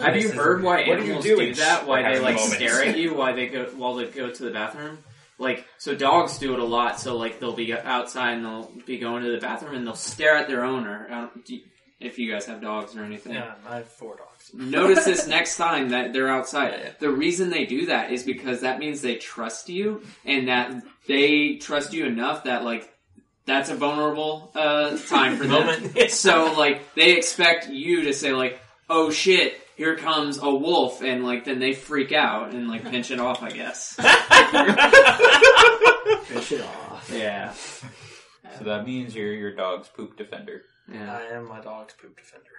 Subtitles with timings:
[0.00, 1.48] Have you heard why What are you animals doing?
[1.48, 1.86] do that?
[1.86, 2.54] Why they like moments.
[2.56, 3.14] stare at you?
[3.14, 4.98] Why they go while they go to the bathroom?
[5.38, 7.00] Like so, dogs do it a lot.
[7.00, 10.36] So like they'll be outside and they'll be going to the bathroom and they'll stare
[10.36, 11.06] at their owner.
[11.10, 11.62] I don't- do you-
[11.98, 14.50] If you guys have dogs or anything, Yeah, I have four dogs.
[14.54, 16.96] notice this next time that they're outside.
[16.98, 21.56] The reason they do that is because that means they trust you and that they
[21.56, 22.90] trust you enough that like
[23.46, 25.66] that's a vulnerable uh, time for them.
[25.82, 26.10] Moment.
[26.10, 31.24] so like they expect you to say like, "Oh shit, here comes a wolf," and
[31.24, 33.42] like then they freak out and like pinch it off.
[33.42, 33.94] I guess.
[36.26, 37.10] Finish it off.
[37.10, 37.54] yeah.
[38.58, 40.60] So that means you're your dog's poop defender.
[40.92, 41.16] Yeah.
[41.16, 42.50] I am my dog's poop defender.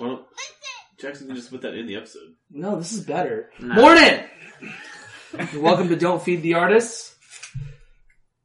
[0.00, 0.26] Well,
[0.98, 2.36] Jackson can just put that in the episode.
[2.50, 3.50] No, this is better.
[3.60, 3.74] No.
[3.74, 4.24] Morning!
[5.56, 7.14] Welcome to Don't Feed the Artists.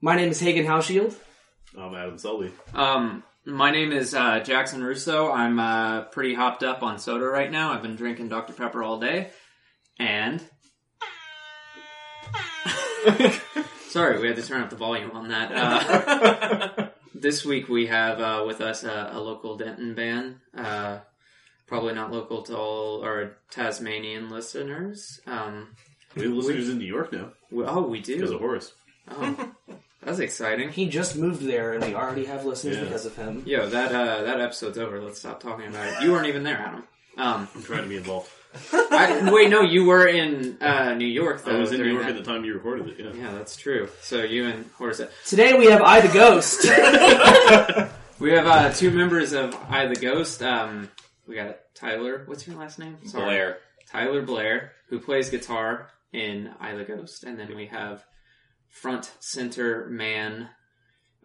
[0.02, 1.16] My name is Hagen Hauschild.
[1.78, 2.52] I'm Adam Selby.
[2.74, 5.32] Um, my name is uh, Jackson Russo.
[5.32, 7.72] I'm uh, pretty hopped up on soda right now.
[7.72, 8.54] I've been drinking Dr.
[8.54, 9.30] Pepper all day.
[10.00, 10.42] And.
[13.90, 15.52] Sorry, we had to turn up the volume on that.
[15.52, 20.38] Uh, this week we have uh, with us a, a local Denton band.
[20.58, 21.00] Uh,
[21.68, 25.20] probably not local to all our Tasmanian listeners.
[25.28, 25.76] Um,
[26.16, 28.16] We have listeners in New York now we, oh, we do.
[28.16, 28.74] because of Horace.
[29.10, 29.52] Oh,
[30.06, 30.70] that's exciting.
[30.70, 32.84] He just moved there and we already have listeners Yeah.
[32.84, 33.44] because of him.
[33.46, 35.02] Yo, that uh, that episode's over.
[35.02, 36.04] Let's stop talking about it.
[36.04, 36.84] You weren't even there, Adam.
[37.18, 38.30] Um, I'm trying to be involved.
[38.72, 41.56] I, wait, no, you were in uh, New York though.
[41.56, 43.00] I was in New during York that- at the time you recorded it.
[43.00, 43.12] Yeah.
[43.14, 43.88] Yeah, that's true.
[44.02, 45.02] So you and Horace.
[45.26, 46.66] Today we have I the Ghost.
[48.20, 50.42] We have uh, two members of I the Ghost.
[50.44, 50.90] Um,
[51.28, 52.24] we got Tyler.
[52.26, 52.98] What's your last name?
[53.06, 53.24] Sorry.
[53.26, 53.58] Blair.
[53.90, 58.06] Tyler Blair, who plays guitar in I the Ghost, and then we have
[58.74, 60.50] front center man.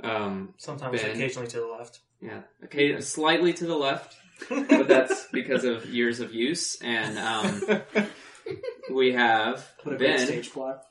[0.05, 1.11] Um, Sometimes Ben.
[1.11, 2.01] occasionally to the left.
[2.21, 4.15] yeah, okay, slightly to the left,
[4.49, 6.81] but that's because of years of use.
[6.81, 8.07] And um,
[8.95, 10.27] we have What a great Ben.
[10.27, 10.83] stage plot.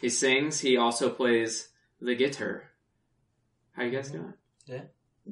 [0.00, 0.60] He sings.
[0.60, 1.68] He also plays
[2.00, 2.64] the guitar.
[3.72, 4.32] How you guys doing?
[4.66, 4.82] Doing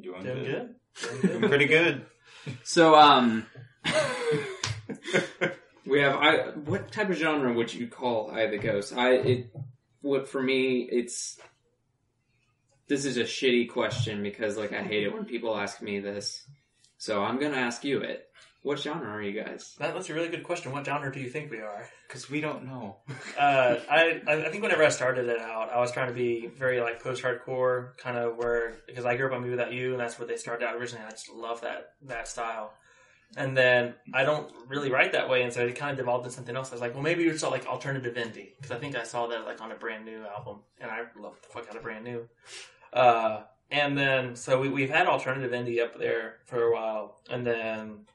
[0.01, 0.45] Doing good.
[0.45, 0.75] good.
[1.01, 1.49] Doing Doing good.
[1.49, 2.07] pretty good.
[2.63, 3.47] So, um,
[5.87, 6.37] we have I.
[6.65, 8.93] What type of genre would you call I the Ghost?
[8.93, 9.55] I it.
[10.05, 11.39] What for me, it's.
[12.89, 16.47] This is a shitty question because, like, I hate it when people ask me this.
[16.99, 18.29] So I'm gonna ask you it.
[18.61, 19.75] What genre are you guys?
[19.79, 20.73] That, that's a really good question.
[20.73, 21.89] What genre do you think we are?
[22.07, 22.97] Because we don't know.
[23.39, 26.81] Uh, I I think whenever I started it out, I was trying to be very
[26.81, 30.37] like post-hardcore, kind of where because I grew up on mewithoutYou, and that's where they
[30.37, 31.05] started out originally.
[31.05, 32.73] I just love that that style.
[33.37, 36.37] And then I don't really write that way, and so it kind of devolved into
[36.37, 36.71] something else.
[36.71, 39.45] I was like, well, maybe it's like alternative indie because I think I saw that
[39.45, 42.29] like on a brand new album, and I love the fuck out of brand new.
[42.93, 47.47] Uh, and then so we, we've had alternative indie up there for a while, and
[47.47, 48.07] then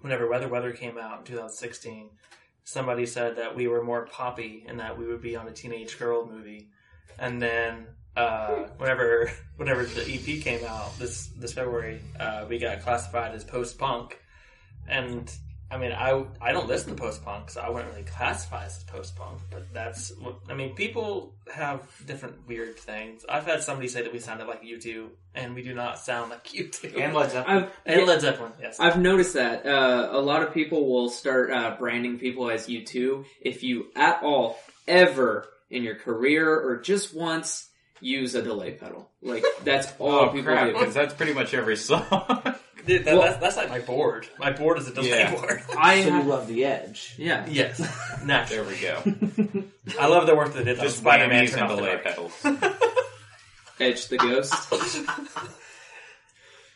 [0.00, 2.10] whenever Weather Weather came out in 2016
[2.64, 5.98] somebody said that we were more poppy and that we would be on a teenage
[5.98, 6.68] girl movie.
[7.18, 7.86] And then
[8.16, 13.44] uh, whenever whenever the EP came out this this February, uh, we got classified as
[13.44, 14.18] post punk.
[14.88, 15.32] And
[15.70, 18.76] I mean, I I don't listen to post punk, so I wouldn't really classify us
[18.76, 19.38] as post punk.
[19.50, 20.74] But that's what I mean.
[20.74, 23.24] People have different weird things.
[23.28, 26.44] I've had somebody say that we sounded like U2, and we do not sound like
[26.48, 27.00] U2.
[27.02, 27.64] And Led Zeppelin.
[27.64, 28.78] I've And Led Zeppelin, yes.
[28.80, 33.24] I've noticed that uh, a lot of people will start uh, branding people as U2
[33.40, 37.70] if you at all ever in your career or just once
[38.00, 39.08] use a delay pedal.
[39.22, 40.66] Like that's all Oh people crap!
[40.66, 40.72] do.
[40.74, 42.04] Because that's pretty much every song.
[42.86, 44.26] Dude, that, Well- that's, that's like my board.
[44.38, 45.34] My board is a delay Yeah.
[45.34, 45.62] board.
[45.78, 47.14] I So you have, love the edge.
[47.18, 47.46] yeah.
[47.48, 47.78] Yes,
[48.24, 49.02] there we go.
[50.00, 51.44] I love the work that they did on Just Spider-Man.
[51.46, 52.04] whammies Turn and the delay Dark.
[52.04, 52.32] pedals.
[53.80, 54.54] Edge the Ghost.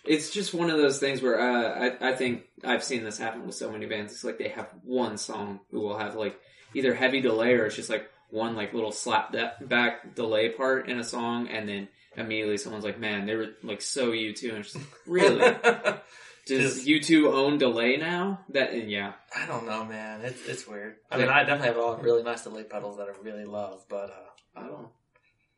[0.04, 3.44] it's just one of those things where uh, I, I think I've seen this happen
[3.46, 4.12] with so many bands.
[4.12, 6.38] It's like they have one song who will have like
[6.74, 10.88] either heavy delay or it's just like one like little slap that back delay part
[10.88, 14.58] in a song, and then immediately someone's like, "Man, they were like so U2," and
[14.58, 15.38] it's just like, really.
[16.46, 18.40] Does Just- U2 own delay now?
[18.50, 20.20] That and yeah, I don't know, man.
[20.22, 20.94] It's it's weird.
[21.10, 23.44] I mean, I definitely have a lot of really nice delay pedals that I really
[23.44, 24.86] love, but uh, I don't.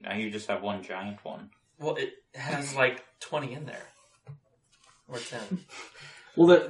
[0.00, 1.50] now you just have one giant one.
[1.78, 3.86] well, it has like twenty in there
[5.08, 5.64] or ten.
[6.36, 6.68] Well, the,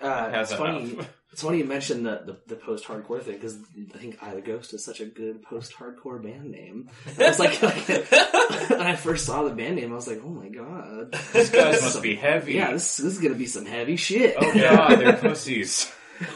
[0.00, 0.80] the, uh, Has it's enough.
[0.80, 0.98] funny.
[1.38, 3.56] It's funny you mentioned the, the, the post hardcore thing because
[3.94, 6.90] I think I the Ghost is such a good post hardcore band name.
[7.16, 7.54] I was like,
[8.70, 11.80] when I first saw the band name, I was like, oh my god, These guys
[11.80, 12.54] must be heavy.
[12.54, 14.34] yeah, this this is gonna be some heavy shit.
[14.36, 15.92] Oh god, they're pussies.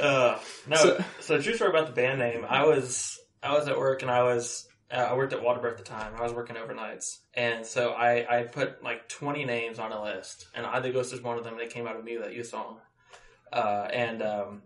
[0.00, 0.38] Uh,
[0.68, 2.44] no, So- so, true story about the band name.
[2.48, 5.78] I was I was at work and I was uh, I worked at Waterbird at
[5.78, 6.12] the time.
[6.18, 10.48] I was working overnights, and so I, I put like 20 names on a list,
[10.54, 11.54] and I the Ghost was one of them.
[11.54, 12.78] And it came out of me that you song,
[13.52, 14.62] uh, and um,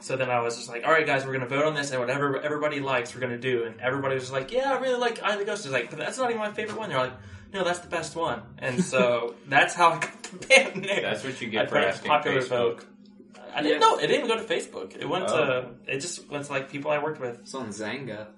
[0.00, 2.00] so then I was just like, all right, guys, we're gonna vote on this, and
[2.00, 3.64] whatever everybody likes, we're gonna do.
[3.64, 5.66] And everybody was just like, yeah, I really like I the Ghost.
[5.66, 6.88] Is like, but that's not even my favorite one.
[6.88, 7.12] They're like,
[7.52, 8.42] no, that's the best one.
[8.58, 11.02] And so that's how I got the band name.
[11.02, 12.48] That's what you I get for asking popular Facebook.
[12.48, 12.86] vote.
[13.54, 13.86] I didn't Yeah.
[13.86, 13.98] know.
[13.98, 14.96] It didn't go to Facebook.
[14.96, 15.36] It went Oh.
[15.36, 15.70] to.
[15.86, 17.40] It just went to like people I worked with.
[17.40, 18.28] It's on Xanga.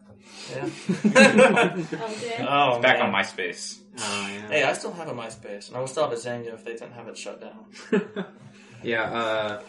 [0.51, 0.69] Yeah.
[1.97, 2.47] Oh, dear.
[2.49, 3.15] oh, Back man.
[3.15, 3.79] on MySpace.
[3.99, 4.49] Oh yeah.
[4.49, 6.73] Hey, I still have a MySpace, and I will still have a Xanga if they
[6.73, 8.25] didn't have it shut down.
[8.83, 9.03] yeah.
[9.05, 9.63] Uh,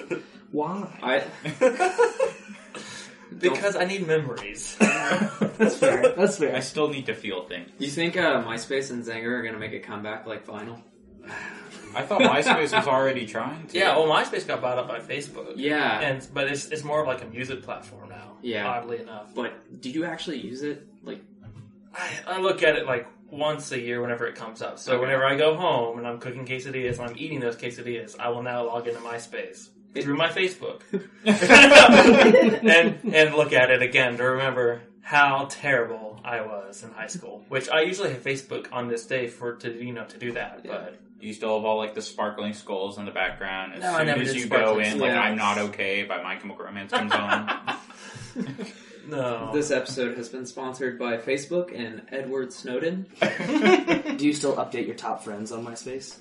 [0.52, 0.88] Why?
[1.02, 1.24] I
[3.40, 4.76] Because I need memories.
[4.80, 6.14] That's fair.
[6.16, 6.56] That's fair.
[6.56, 7.70] I still need to feel things.
[7.80, 10.82] you think uh, MySpace and Xanga are gonna make a comeback like Vinyl?
[11.96, 13.78] I thought MySpace was already trying to.
[13.78, 15.54] yeah, well, MySpace got bought up by Facebook.
[15.56, 16.00] Yeah.
[16.02, 18.35] and but it's it's more of like a music platform now.
[18.46, 18.68] Yeah.
[18.68, 19.34] oddly enough.
[19.36, 20.88] but do you actually use it?
[21.04, 21.22] Like,
[21.94, 24.78] I, I look at it like once a year whenever it comes up.
[24.80, 25.02] So Okay.
[25.02, 28.44] whenever I go home and I'm cooking quesadillas and I'm eating those quesadillas, I will
[28.44, 30.82] now log into MySpace It- through my Facebook
[31.26, 37.44] and and look at it again to remember how terrible I was in high school.
[37.50, 40.62] Which I usually have Facebook on this day for to you know to do that,
[40.64, 40.72] Yeah.
[40.72, 43.74] but You still have all like the sparkling skulls in the background.
[43.76, 45.26] As No, I soon never as did you go sparkling in, like skulls.
[45.26, 47.50] I'm not okay by My Chemical Romance comes on.
[49.08, 49.52] no.
[49.54, 53.08] this episode has been sponsored by Facebook and Edward Snowden.
[54.18, 56.18] Do you still update your top friends on MySpace?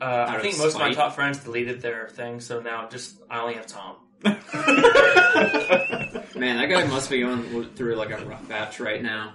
[0.00, 0.96] uh, I think most of my spite.
[0.96, 3.96] top friends deleted their thing, so now just I only have Tom.
[6.34, 9.34] Man, that guy must be going through like a rough patch right now.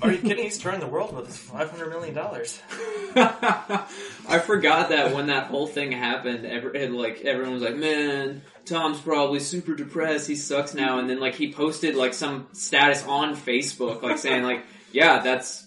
[0.00, 0.44] Are you kidding?
[0.44, 2.60] He's touring the world with his five hundred million dollars.
[3.16, 8.42] I forgot that when that whole thing happened, every, and, like everyone was like, "Man,
[8.66, 10.26] Tom's probably super depressed.
[10.28, 14.42] He sucks now." And then like he posted like some status on Facebook, like saying
[14.42, 15.66] like, "Yeah, that's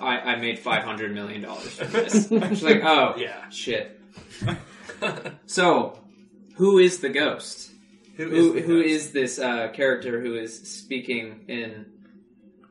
[0.00, 3.48] I, I made five hundred million dollars from this." She's like, "Oh Yeah.
[3.50, 4.00] shit."
[5.46, 5.98] So,
[6.54, 7.70] who is the ghost?
[8.16, 8.88] Who Who the who ghost?
[8.94, 11.86] is this uh, character who is speaking in?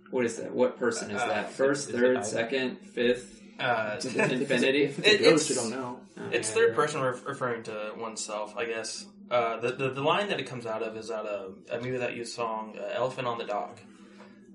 [0.10, 0.54] What is that?
[0.54, 1.52] What person is Uh, that?
[1.52, 4.84] First, is third, second, fifth, Uh, infinity?
[4.86, 6.00] If it's a ghost, you don't know.
[6.18, 9.06] Oh, it's yeah, third you're person re- referring to oneself, I guess.
[9.32, 11.98] Uh, the, the the line that it comes out of is out of a movie
[11.98, 13.80] that you song, uh, "Elephant on the Dock,"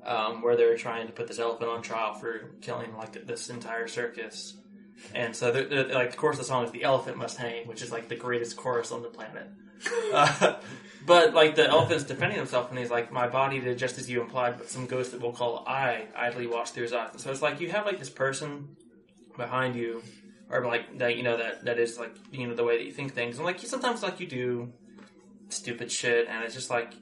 [0.04, 3.88] um, where they're trying to put this elephant on trial for killing like this entire
[3.88, 4.56] circus.
[5.14, 7.82] And so, they're, they're- like, of course, the song is "The Elephant Must Hang," which
[7.82, 9.48] is like the greatest chorus on the planet.
[10.12, 10.56] Uh,
[11.06, 14.20] but like the elephant's defending himself, and he's like, "My body did just as you
[14.20, 17.30] implied, but some ghost that we'll call I idly watched through his eyes." And so
[17.30, 18.76] it's like you have like this person
[19.36, 20.02] behind you,
[20.50, 22.92] or like that you know that that is like you know the way that you
[22.92, 24.72] think things, and like sometimes like you do
[25.48, 26.94] stupid shit, and it's just like.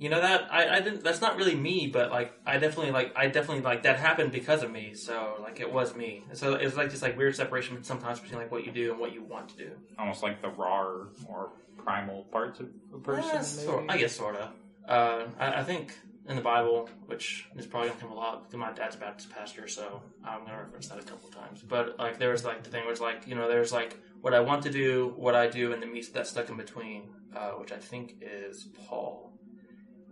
[0.00, 1.02] You know that I, I didn't.
[1.02, 4.62] That's not really me, but like I definitely like I definitely like that happened because
[4.62, 4.94] of me.
[4.94, 6.22] So like it was me.
[6.34, 9.12] So it's like this like weird separation sometimes between like what you do and what
[9.12, 9.72] you want to do.
[9.98, 10.84] Almost like the raw
[11.26, 13.28] or primal parts of a person.
[13.28, 13.84] Yeah, sort.
[13.88, 14.50] I guess sort of.
[14.86, 18.58] Uh, I, I think in the Bible, which is probably gonna come a lot because
[18.58, 21.62] my dad's a Baptist pastor, so I'm gonna reference that a couple times.
[21.62, 24.40] But like, there was like the thing was like you know, there's like what I
[24.40, 27.72] want to do, what I do, and the meat that's stuck in between, uh, which
[27.72, 29.32] I think is Paul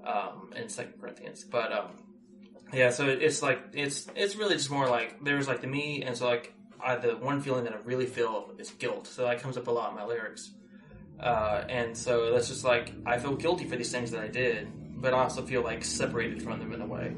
[0.05, 1.45] um, in Second Corinthians.
[1.45, 1.91] But um,
[2.73, 6.03] yeah, so it, it's like it's it's really just more like there's like the me,
[6.03, 9.07] and so like I, the one feeling that I really feel is guilt.
[9.07, 10.51] So that comes up a lot in my lyrics.
[11.21, 14.69] Uh, and so that's just like I feel guilty for these things that I did,
[14.97, 17.13] but I also feel like separated from them in a way.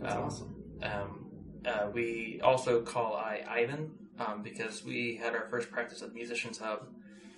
[0.00, 0.54] That's Um, awesome.
[0.82, 1.26] Um,
[1.66, 6.58] uh, we also call I Ivan um, because we had our first practice at Musicians
[6.58, 6.86] Hub,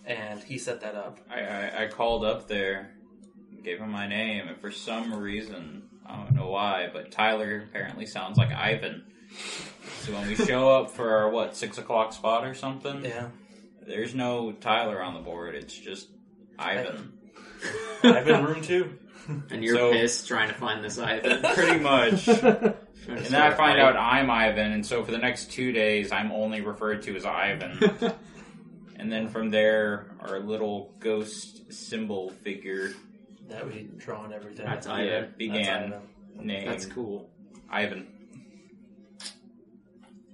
[0.04, 1.20] and he set that up.
[1.30, 2.90] I, I, I called up there,
[3.62, 8.06] gave him my name, and for some reason, I don't know why, but Tyler apparently
[8.06, 9.04] sounds like Ivan.
[10.00, 13.28] So when we show up for our, what, 6 o'clock spot or something, Yeah,
[13.86, 16.08] there's no Tyler on the board, it's just
[16.58, 17.12] Ivan.
[18.02, 18.98] Ivan room two.
[19.50, 21.42] And you're So- pissed trying to find this Ivan.
[21.54, 22.24] Pretty much.
[23.04, 26.12] Trying And then I find out I'm Ivan, and so for the next two days,
[26.12, 27.78] I'm only referred to as Ivan.
[28.96, 32.92] and then from there, our little ghost symbol figure
[33.48, 34.66] that we draw on everything.
[34.66, 35.20] That's yeah, Ivan.
[35.22, 36.00] That's began Ivan.
[36.40, 37.30] named That's cool.
[37.70, 38.08] Ivan.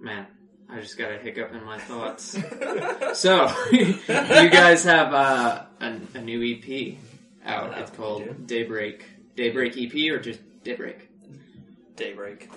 [0.01, 0.27] Man,
[0.69, 2.37] I just got a hiccup in my thoughts.
[3.19, 3.95] so, you
[4.51, 6.97] guys have uh, a, a new EP
[7.45, 7.77] out.
[7.79, 8.47] It's called.
[8.47, 9.05] Daybreak.
[9.37, 11.11] Daybreak EP or just Daybreak?
[11.97, 12.49] Daybreak.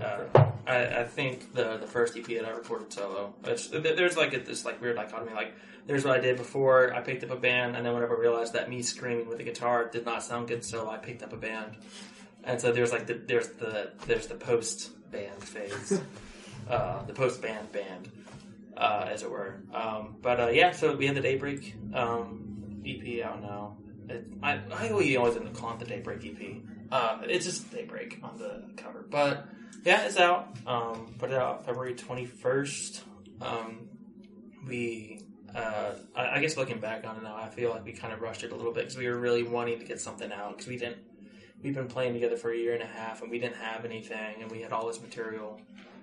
[0.00, 3.34] Uh, I, I think the the first EP that I recorded solo.
[3.44, 5.34] It's, there's like a, this like weird dichotomy.
[5.34, 5.54] Like
[5.86, 8.54] there's what I did before I picked up a band, and then whenever I realized
[8.54, 11.36] that me screaming with a guitar did not sound good, so I picked up a
[11.36, 11.76] band.
[12.44, 16.00] and so there's like the there's the there's the post band phase,
[16.70, 18.10] uh, the post band band,
[18.76, 19.60] uh, as it were.
[19.74, 23.76] Um, but uh, yeah, so we have the Daybreak um, EP out now.
[24.42, 26.92] I I always always end up calling it the Daybreak EP.
[26.92, 29.46] Um, it's just Daybreak on the cover, but
[29.84, 30.56] yeah, it's out.
[30.66, 33.02] Um, put it out February twenty first.
[33.40, 33.88] Um,
[34.66, 35.20] we,
[35.54, 38.20] uh, I, I guess looking back on it now, I feel like we kind of
[38.20, 40.66] rushed it a little bit because we were really wanting to get something out because
[40.66, 40.98] we didn't.
[41.62, 44.42] We've been playing together for a year and a half, and we didn't have anything,
[44.42, 45.60] and we had all this material.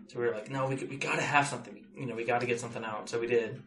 [0.08, 1.86] So we were like, no, we we got to have something.
[1.96, 3.10] You know, we got to get something out.
[3.10, 3.62] So we did.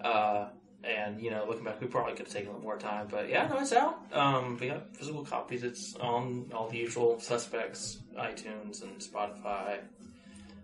[0.00, 0.48] Uh,
[0.84, 3.28] and you know, looking back, we probably could have taken a little more time, but
[3.28, 4.00] yeah, no, it's out.
[4.12, 5.62] Um, we got physical copies.
[5.62, 9.78] It's on all the usual suspects: iTunes and Spotify,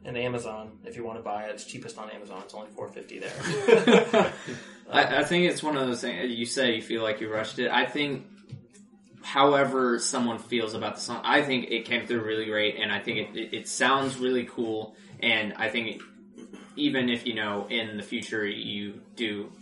[0.04, 0.78] and Amazon.
[0.84, 2.42] If you want to buy it, it's cheapest on Amazon.
[2.44, 4.32] It's only four fifty there.
[4.90, 6.30] I, I think it's one of those things.
[6.30, 7.70] You say you feel like you rushed it.
[7.70, 8.26] I think,
[9.22, 12.98] however, someone feels about the song, I think it came through really great, and I
[12.98, 14.96] think it, it, it sounds really cool.
[15.20, 16.00] And I think it,
[16.76, 19.52] even if you know in the future you do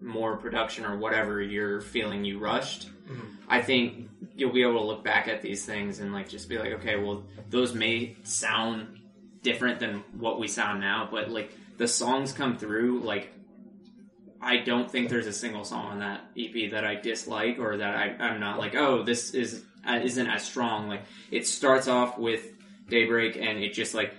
[0.00, 2.88] more production or whatever you're feeling you rushed,
[3.48, 6.58] I think you'll be able to look back at these things and like just be
[6.58, 9.00] like, okay, well, those may sound
[9.42, 13.32] different than what we sound now, but like the songs come through like
[14.40, 17.94] I don't think there's a single song on that EP that I dislike or that
[17.96, 20.88] I, I'm not like, oh, this is uh, isn't as strong.
[20.88, 22.42] Like it starts off with
[22.88, 24.14] Daybreak and it just like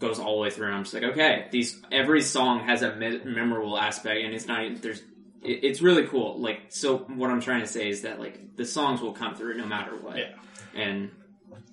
[0.00, 0.66] goes all the way through.
[0.66, 4.46] And I'm just like, okay, these every song has a me- memorable aspect, and it's
[4.46, 5.02] not there's.
[5.42, 6.38] It, it's really cool.
[6.40, 9.56] Like so, what I'm trying to say is that like the songs will come through
[9.56, 10.16] no matter what.
[10.18, 10.32] Yeah.
[10.74, 11.10] And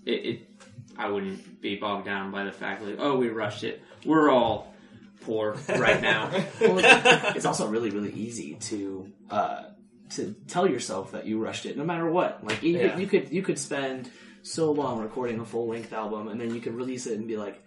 [0.06, 0.50] it, it
[0.98, 3.82] I wouldn't be bogged down by the fact like, oh, we rushed it.
[4.06, 4.74] We're all
[5.22, 6.32] poor right now.
[6.62, 6.80] Well,
[7.36, 9.64] it's also really, really easy to uh,
[10.12, 12.44] to tell yourself that you rushed it, no matter what.
[12.44, 12.90] Like you, Yeah.
[12.90, 14.10] could, you could you could spend
[14.42, 17.36] so long recording a full length album, and then you could release it and be
[17.38, 17.62] like,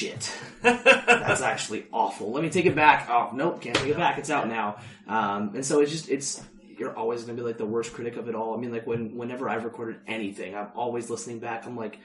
[0.00, 2.32] "Shit, that's actually awful.
[2.32, 4.18] Let me take it back." Oh, nope, can't take it back.
[4.18, 4.76] It's out now.
[5.06, 6.42] Um, and so it's just it's
[6.78, 8.54] you're always going to be like the worst critic of it all.
[8.54, 11.66] I mean, like when whenever I've recorded anything, I'm always listening back.
[11.66, 11.98] I'm like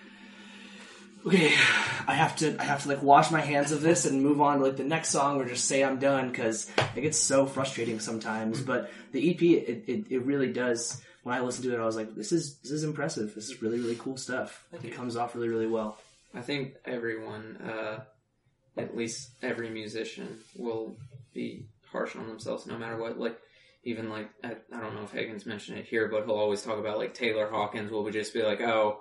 [1.26, 1.48] okay,
[2.08, 4.60] I have to, I have to like wash my hands of this and move on
[4.60, 8.00] to like the next song or just say I'm done because it gets so frustrating
[8.00, 8.62] sometimes.
[8.62, 11.02] But the EP, it, it, it really does.
[11.24, 13.34] When I listened to it, I was like, this is this is impressive.
[13.34, 14.64] This is really really cool stuff.
[14.72, 14.94] Thank it you.
[14.94, 15.98] comes off really really well.
[16.36, 18.04] I think everyone, uh,
[18.78, 20.96] at least every musician, will
[21.34, 23.18] be harsh on themselves no matter what.
[23.20, 23.38] Like,
[23.84, 26.80] even like, I, I don't know if Higgins mentioned it here, but he'll always talk
[26.80, 29.00] about like Taylor Hawkins will we just be like, oh,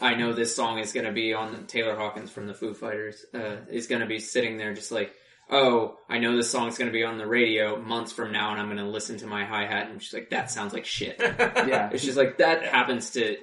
[0.00, 3.24] I know this song is going to be on Taylor Hawkins from the Foo Fighters,
[3.34, 5.12] uh, is going to be sitting there just like,
[5.48, 8.60] oh, I know this song's going to be on the radio months from now and
[8.60, 11.16] I'm going to listen to my hi hat and she's like, that sounds like shit.
[11.20, 13.36] Yeah, It's just like, that happens to,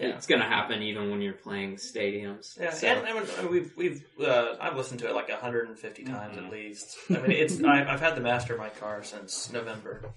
[0.00, 0.16] Yeah.
[0.16, 2.58] it's going to happen even when you're playing stadiums.
[2.58, 6.38] Yeah, So- and, and, and we've we've uh, I've listened to it like 150 times
[6.38, 6.96] at least.
[7.10, 10.10] I mean, it's I, I've had the master in my car since November,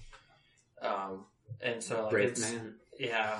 [0.82, 1.24] um,
[1.60, 2.74] and so like Brave it's man.
[2.98, 3.38] yeah.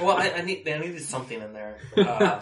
[0.00, 1.78] Well, I, I need I needed something in there.
[1.96, 2.40] Uh,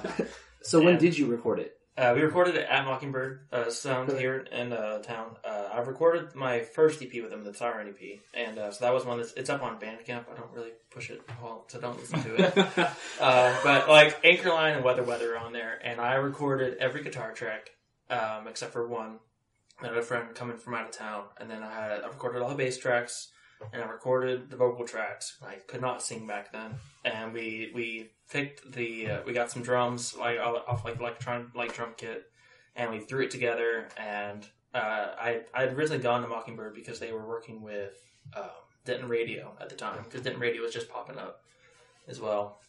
[0.63, 1.77] So when did you record it?
[2.01, 5.37] Uh, we recorded it at Mockingbird uh, Sound here in uh, town.
[5.45, 8.95] Uh, I recorded my first EP with them, the Siren EP, and uh, so that
[8.95, 10.25] was one that's it's up on Bandcamp.
[10.33, 12.91] I don't really push it all, so don't listen to it.
[13.21, 17.33] Uh, but like Anchorline and Weather Weather are on there, and I recorded every guitar
[17.33, 17.71] track
[18.09, 19.19] um, except for one.
[19.83, 22.41] I had a friend coming from out of town, and then I had I recorded
[22.41, 23.29] all the bass tracks,
[23.73, 25.37] and I recorded the vocal tracks.
[25.45, 26.75] I could not sing back then,
[27.05, 31.75] and we we picked the uh, we got some drums like off like electron like
[31.75, 32.25] drum kit,
[32.77, 33.89] and we threw it together.
[33.97, 34.79] And uh,
[35.19, 37.97] I I had originally gone to Mockingbird because they were working with
[38.37, 38.45] um,
[38.85, 41.43] Denton Radio at the time because Denton Radio was just popping up
[42.09, 42.61] as well.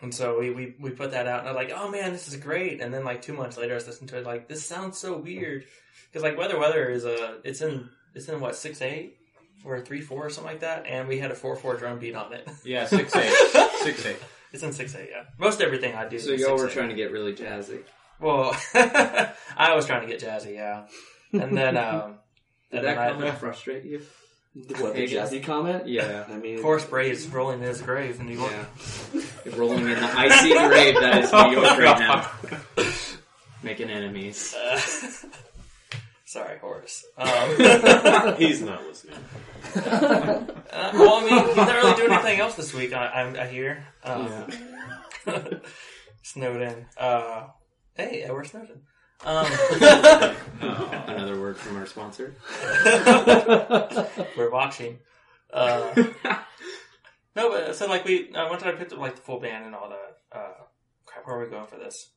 [0.00, 2.26] And so we, we, we put that out, and I was like, oh man, this
[2.26, 2.80] is great.
[2.80, 5.16] And then like two months later, I was listening to it, like this sounds so
[5.16, 5.64] weird
[6.10, 9.18] because like Weather Weather is a it's in it's in what six eight
[9.64, 12.14] or three four or something like that, and we had a four four drum beat
[12.14, 12.48] on it.
[12.64, 13.32] Yeah, six eight,
[13.82, 14.16] six eight.
[14.52, 15.24] It's in six eight, yeah.
[15.38, 16.18] Most everything I do.
[16.18, 16.72] So is y'all were 6/8.
[16.72, 17.80] trying to get really jazzy.
[18.20, 20.86] Well, I was trying to get jazzy, yeah.
[21.32, 22.18] And then, um,
[22.70, 24.02] Did and that then I, frustrate you?
[24.54, 25.88] What the jazzy comment?
[25.88, 26.26] Yeah.
[26.28, 28.52] I mean, Horace Bray is rolling in his grave in New York.
[29.14, 29.22] Yeah.
[29.46, 32.30] You're rolling in the icy grave that is New York right now.
[33.62, 34.54] Making enemies.
[34.54, 34.78] Uh,
[36.32, 37.04] sorry, Horace.
[37.18, 39.14] Um, He's not listening.
[39.76, 40.44] uh,
[40.94, 42.92] well, I mean, he's not really doing anything else this week.
[42.94, 43.84] I, I, I hear.
[44.04, 44.46] Um,
[46.22, 46.86] Snowden.
[46.96, 47.48] Uh,
[47.94, 48.80] hey, Edward Snowden.
[49.24, 49.46] Um,
[50.60, 52.34] Another word from our sponsor.
[54.36, 54.98] we're watching.
[55.52, 55.92] Uh,
[57.34, 59.64] No, but so like we, uh, one time I picked up like the full band
[59.64, 60.18] and all that.
[60.38, 60.52] Uh,
[61.06, 62.10] crap, where are we going for this?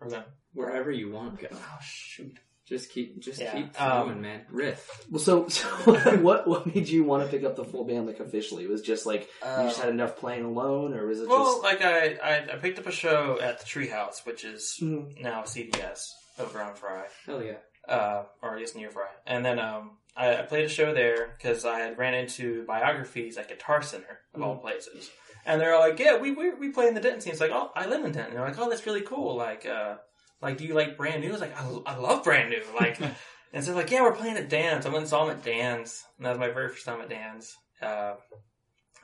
[0.00, 0.22] We're going.
[0.54, 1.54] Wherever you want to go.
[1.54, 2.38] Oh shoot!
[2.68, 4.42] Just keep, just Yeah, keep um, man.
[4.50, 4.88] Riff.
[5.10, 5.66] Well, so, so
[6.22, 8.64] what what made you want to pick up the full band like officially?
[8.64, 11.62] It was just like you just had enough playing alone, or was it well, just?
[11.64, 15.20] like I, I, I picked up a show at the Treehouse, which is Mhm.
[15.20, 16.06] now CBS
[16.38, 17.04] over on Fry.
[17.26, 17.56] Hell yeah.
[17.88, 19.08] uh, or just near Fry.
[19.26, 23.36] And then um, I, I played a show there because I had ran into biographies
[23.38, 25.10] at Guitar Center of all places,
[25.44, 27.50] and they're all like, "Yeah, we we, we play in the Denton scene." It's like,
[27.52, 29.96] "Oh, I live in Denton." And they're like, "Oh, that's really cool." Like, uh,
[30.42, 31.28] like, do you like brand new?
[31.28, 32.62] I was like, I, I love brand new.
[32.74, 33.00] Like,
[33.52, 34.84] and so like, yeah, we're playing at Dan's.
[34.84, 37.08] I went and saw them at Dan's, and that was my very first time at
[37.08, 37.56] Dan's.
[37.80, 38.14] Uh,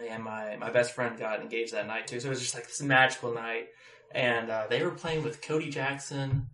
[0.07, 2.67] and my my best friend got engaged that night too, so it was just like
[2.67, 3.67] this magical night.
[4.13, 6.49] And uh, they were playing with Cody Jackson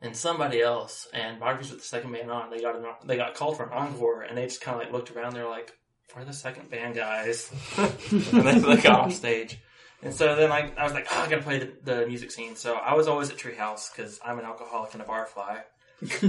[0.00, 2.50] and somebody else, and Biographies with the second band on.
[2.50, 4.92] They got an, they got called for an encore, and they just kind of like
[4.92, 5.34] looked around.
[5.34, 5.72] They're like,
[6.14, 7.92] "We're the second band guys," and
[8.22, 9.58] then they got off stage.
[10.02, 12.56] And so then I, I was like, oh, I gotta play the, the music scene.
[12.56, 15.62] So I was always at Treehouse because I'm an alcoholic and a barfly.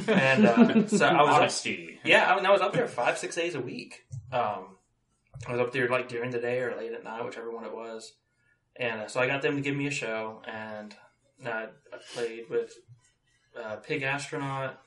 [0.07, 1.99] And uh, so I was up, Honesty.
[2.05, 4.05] yeah, I, mean, I was up there five, six days a week.
[4.31, 4.77] Um,
[5.45, 7.75] I was up there like during the day or late at night, whichever one it
[7.75, 8.13] was.
[8.77, 10.95] And uh, so I got them to give me a show, and
[11.45, 12.73] uh, I played with
[13.61, 14.79] uh, Pig Astronaut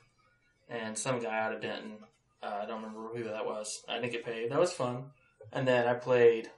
[0.69, 1.99] and some guy out of Denton.
[2.43, 3.83] Uh, I don't remember who that was.
[3.89, 4.51] I didn't get paid.
[4.51, 5.05] That was fun.
[5.53, 6.51] And then I played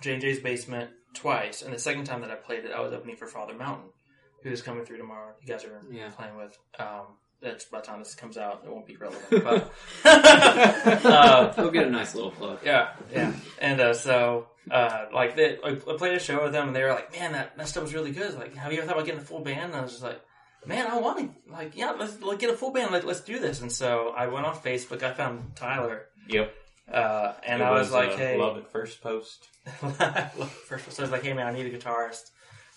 [0.00, 3.26] J&J's Basement twice, and the second time that I played it, I was opening for
[3.26, 3.88] Father Mountain,
[4.42, 5.32] who's coming through tomorrow.
[5.42, 6.08] You guys are Yeah.
[6.10, 6.56] playing with.
[6.78, 7.06] Um,
[7.42, 9.44] that's by the time this comes out, it won't be relevant.
[9.44, 9.72] But
[11.04, 12.60] uh, We'll get a nice little plug.
[12.64, 13.32] yeah, yeah.
[13.60, 16.82] And uh, so, uh, like, they, I I played a show with them, and they
[16.82, 19.06] were like, "Man, that, that stuff was really good." Like, have you ever thought about
[19.06, 19.72] getting a full band?
[19.72, 20.20] And I was just like,
[20.66, 22.92] "Man, I want to, like, yeah, let's like, get a full band.
[22.92, 25.02] Like, let's do this." And so I went on Facebook.
[25.02, 26.52] I found Tyler, Yep.
[26.92, 29.48] uh, and It I was, like, uh, "Hey, love at first post.
[30.66, 32.30] First, so I was like, "Hey, man, I need a guitarist."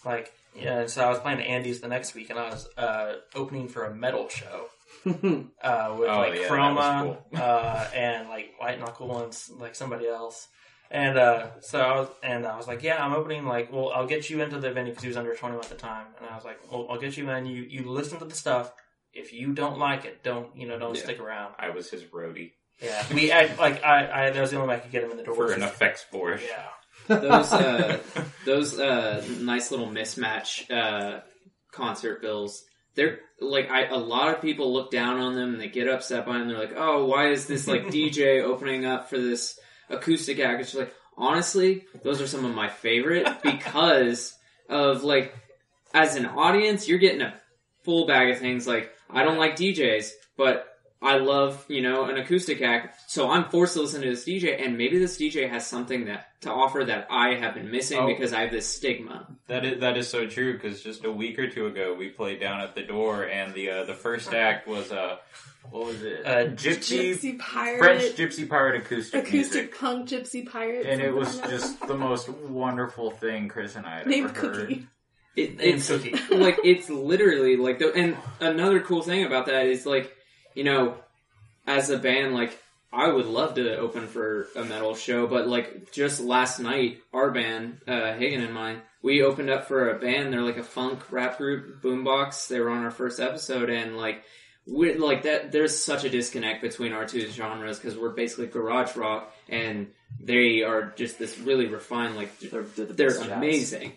[0.05, 0.79] Like, yeah.
[0.81, 3.67] And so I was playing at Andy's the next week, and I was uh, opening
[3.67, 4.67] for a metal show
[5.05, 10.07] uh, with Oh, like yeah, Chroma was uh, and like White Knuckle and like somebody
[10.07, 10.47] else.
[10.91, 13.45] And uh, so I was, and I was like, yeah, I'm opening.
[13.45, 15.75] Like, well, I'll get you into the venue because he was under 21 at the
[15.75, 16.07] time.
[16.19, 17.45] And I was like, well, I'll get you in.
[17.45, 18.71] You you listen to the stuff.
[19.13, 20.79] If you don't like it, don't you know?
[20.79, 21.03] Don't Yeah.
[21.03, 21.53] stick around.
[21.59, 24.75] I was his roadie Yeah, we I, like I, I that was the only way
[24.75, 25.35] I could get him in the door.
[25.35, 26.41] for an effects board.
[26.47, 27.99] Yeah, Those uh,
[28.45, 31.19] those uh, nice little mismatch uh,
[31.71, 32.63] concert bills.
[32.95, 36.25] They're like I, a lot of people look down on them and they get upset
[36.25, 36.47] by them.
[36.47, 39.58] They're like, "Oh, why is this like DJ opening up for this
[39.89, 44.35] acoustic act?" It's like honestly, those are some of my favorite because
[44.67, 45.35] of like
[45.93, 47.33] as an audience, you're getting a
[47.83, 48.67] full bag of things.
[48.67, 50.68] Like I don't like DJs, but
[51.01, 54.61] I love, you know, an acoustic act, so I'm forced to listen to this DJ,
[54.65, 58.07] and maybe this DJ has something that to offer that I have been missing Oh.
[58.07, 59.25] because I have this stigma.
[59.47, 62.41] That is that is so true because just a week or two ago we played
[62.41, 65.17] down at the door and the uh, the first act was uh
[65.71, 67.79] what was it Uh, gypsy, Gypsy pirate.
[67.79, 69.33] French gypsy pirate acoustic, acoustic
[69.63, 69.77] music.
[69.79, 70.85] punk gypsy pirate.
[70.85, 74.87] and it was just the most wonderful thing Chris and I had named ever heard.
[75.37, 75.89] It, it's
[76.31, 80.13] like it's literally like the and another cool thing about that is like
[80.59, 80.95] you know
[81.65, 82.53] as a band like
[82.91, 87.31] I would love to open for a metal show but like just last night our
[87.31, 90.33] band uh Hagen and mine we opened up for a band.
[90.33, 92.47] They're like a funk rap group Boombox.
[92.47, 94.23] They were on our first episode and like
[94.67, 98.95] we like that there's such a disconnect between our two genres because we're basically garage
[98.95, 99.87] rock and
[100.19, 103.93] they are just this really refined like They're, they're, the they're amazing,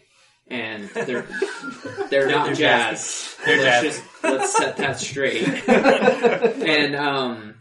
[0.48, 1.26] and they're
[2.11, 3.37] they're not jazz.
[3.44, 3.83] They're let's jazzy.
[3.83, 5.68] just let's set that straight.
[5.68, 7.55] and um,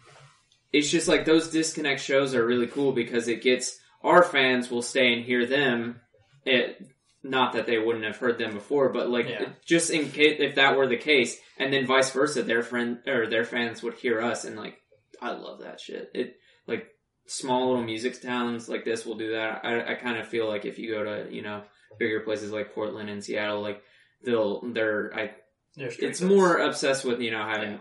[0.73, 4.81] it's just like those disconnect shows are really cool because it gets our fans will
[4.81, 5.99] stay and hear them.
[6.45, 6.85] It
[7.23, 9.49] not that they wouldn't have heard them before, but like Yeah.
[9.65, 13.27] just in case if that were the case, and then vice versa, their friend or
[13.27, 14.77] their fans would hear us and like
[15.21, 16.09] I love that shit.
[16.15, 16.35] It
[16.67, 16.87] like
[17.27, 19.63] small little music towns like this will do that.
[19.63, 21.61] I, I kind of feel like if you go to you know
[21.99, 23.81] bigger places like Portland and Seattle, like
[24.23, 25.31] they'll they're I
[25.75, 26.21] They're it's bills.
[26.21, 27.77] more obsessed with you know having Yeah.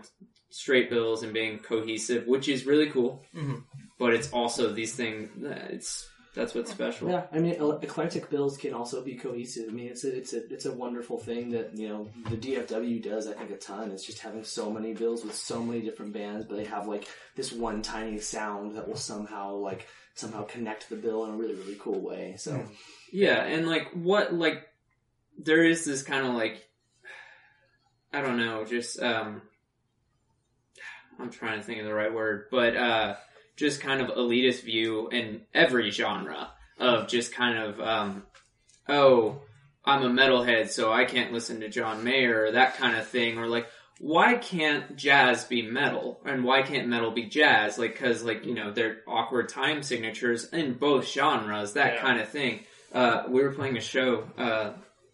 [0.49, 3.23] straight bills and being cohesive, which is really cool.
[3.35, 3.63] Mhm.
[3.99, 5.29] But it's also these things.
[5.69, 7.09] It's that's what's special.
[7.09, 9.65] Yeah, I mean, eclectic bills can also be cohesive.
[9.67, 13.03] I mean, it's a, it's a it's a wonderful thing that you know the DFW
[13.03, 13.27] does.
[13.27, 13.91] I think a ton.
[13.91, 17.05] It's just having so many bills with so many different bands, but they have like
[17.35, 21.55] this one tiny sound that will somehow like somehow connect the bill in a really
[21.55, 22.35] really cool way.
[22.37, 22.63] So
[23.11, 24.67] Yeah, and like what like
[25.37, 26.67] there is this kind of like
[28.13, 29.41] I don't know, just um
[31.19, 33.15] I'm trying to think of the right word, but uh
[33.55, 38.23] just kind of elitist view in every genre of just kind of, um,
[38.89, 39.41] oh,
[39.85, 43.37] I'm a metalhead, so I can't listen to John Mayer or that kind of thing,
[43.37, 43.67] or like,
[44.03, 47.77] why can't jazz be metal and why can't metal be jazz?
[47.77, 52.01] Like, cause like, you know, they're awkward time signatures in both genres, that Yeah.
[52.01, 52.61] kind of thing.
[52.91, 54.71] Uh, we were playing a show, uh,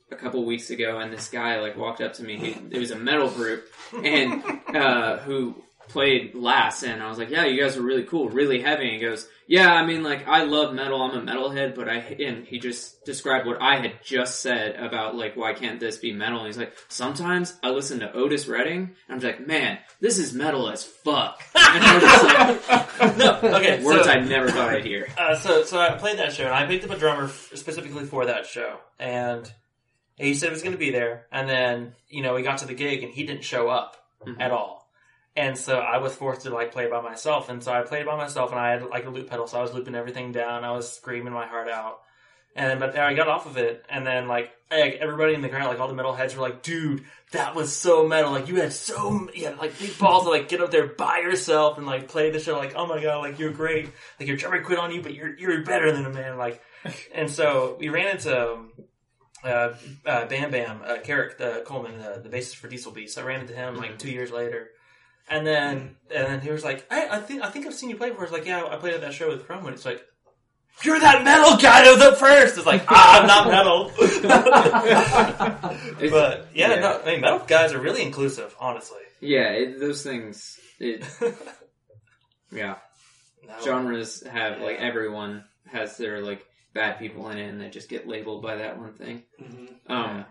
[0.09, 2.37] a couple weeks ago and this guy like walked up to me.
[2.37, 4.41] He, it was a metal group and,
[4.73, 8.61] uh, who played last and I was like, yeah, you guys are really cool, really
[8.61, 8.83] heavy.
[8.85, 11.01] And he goes, yeah, I mean, like, I love metal.
[11.01, 15.15] I'm a metalhead, but I, and he just described what I had just said about,
[15.15, 16.39] like, why can't this be metal?
[16.39, 20.33] And he's like, sometimes I listen to Otis Redding, and I'm like, man, this is
[20.33, 21.41] metal as fuck.
[21.55, 23.83] And I was like, no, okay.
[23.83, 25.07] words so, I never thought I'd hear.
[25.17, 28.05] Uh, so, so I played that show, and I picked up a drummer f- specifically
[28.05, 29.49] for that show, and
[30.17, 32.65] he said he was going to be there, and then you know we got to
[32.67, 33.95] the gig, and he didn't show up
[34.25, 34.41] Mhm.
[34.41, 34.76] at all,
[35.37, 38.17] and so I was forced to like play by myself, and so I played by
[38.17, 40.71] myself, and I had like a loop pedal, so I was looping everything down, I
[40.71, 41.99] was screaming my heart out,
[42.55, 45.41] and then but then I got off of it, and then like, like everybody in
[45.41, 47.05] the crowd, like all the metal heads were like, dude.
[47.33, 48.31] That was so metal.
[48.31, 51.17] Like you had so you had like big balls to like get up there by
[51.17, 52.57] yourself and like play the show.
[52.57, 55.37] Like oh my god, like you're great like your drummer quit on you, but you're
[55.37, 56.37] you're better than a man.
[56.37, 56.61] Like,
[57.13, 58.71] and so we ran into um,
[59.43, 59.73] uh,
[60.05, 63.17] uh, Bam Bam uh, Carrick uh, Coleman, uh, the bassist for Diesel Beast.
[63.17, 64.69] I ran into him like two years later,
[65.29, 67.97] and then and then he was like, I, I think I think I've seen you
[67.97, 68.23] play before.
[68.25, 69.65] It's like, yeah, I played at that show with Chrome.
[69.65, 70.01] And it's like.
[70.83, 72.55] You're that metal guy that was up first.
[72.55, 73.91] It's like, ah, I'm not metal.
[76.11, 76.75] but yeah, Yeah.
[76.79, 78.99] no, I mean, metal guys are really inclusive, honestly.
[79.19, 81.03] Yeah, it, those things, it,
[82.51, 82.75] yeah.
[83.47, 83.53] No.
[83.63, 88.07] Genres have, like, everyone has their, like, bad people in it, and they just get
[88.07, 89.23] labeled by that one thing.
[89.41, 89.91] Mm-hmm.
[89.91, 90.25] Um,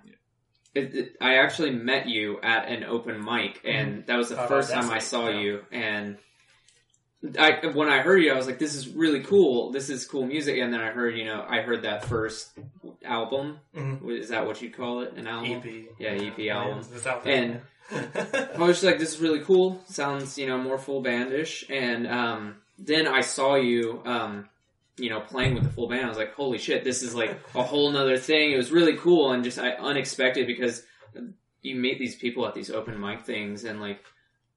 [0.77, 4.47] it, it- I actually met you at an open mic, and that was the Oh,
[4.47, 5.41] first time I saw yeah.
[5.41, 5.65] you.
[5.73, 6.17] And
[7.39, 9.73] I, when I heard you, I was like, "This is really cool.
[9.73, 12.51] This is cool music." And then I heard, you know, I heard that first
[13.05, 13.59] album.
[13.75, 14.19] Mhm.
[14.21, 15.15] Is that what you call it?
[15.15, 15.53] An album?
[15.65, 15.87] EP.
[15.99, 16.85] Yeah, EP album.
[17.25, 17.61] And
[17.91, 19.81] I was just like, "This is really cool.
[19.87, 24.03] Sounds, you know, more full bandish." And um, then I saw you.
[24.05, 24.49] Um,
[24.99, 27.39] you know, playing with the full band, I was like, holy shit, this is like
[27.55, 28.53] a whole nother thing.
[28.53, 30.83] It was really cool and just I, unexpected because
[31.63, 34.01] you meet these people at these open mic things and like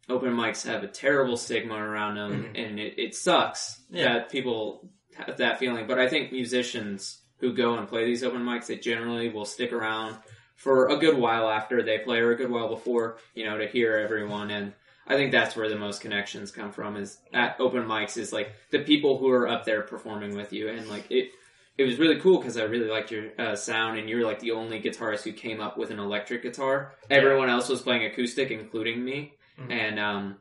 [0.08, 2.56] open mics have a terrible stigma around them mm-hmm.
[2.56, 4.14] and it, it sucks Yeah.
[4.14, 5.88] that people have that feeling.
[5.88, 9.72] But I think musicians who go and play these open mics, they generally will stick
[9.74, 10.18] around
[10.56, 13.68] for a good while after they play or a good while before, you know, to
[13.68, 14.74] hear everyone and
[15.10, 18.52] I think that's where the most connections come from is at open mics is like
[18.72, 21.32] the people who are up there performing with you and like it
[21.80, 24.52] it was really cool because I really liked your uh, sound and you're like the
[24.52, 26.94] only guitarist who came up with an electric guitar.
[27.10, 29.72] Everyone else was playing acoustic including me Mhm.
[29.72, 30.38] and um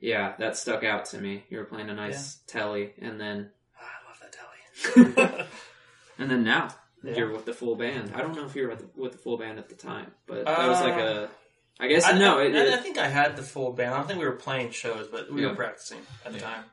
[0.00, 1.44] yeah, that stuck out to me.
[1.50, 5.44] You were playing a nice telly and then Ah, I love that telly.
[6.18, 6.68] and then now
[7.02, 7.16] Yeah.
[7.16, 8.12] you're with the full band.
[8.14, 10.12] I don't know if you were with the, with the full band at the time,
[10.26, 11.28] but that was like Uh, a
[11.80, 13.94] I guess I, no, I, it, I, I think I had the full band.
[13.94, 15.48] I don't think we were playing shows, but we Yeah.
[15.48, 16.44] were practicing at the Yeah.
[16.44, 16.64] time.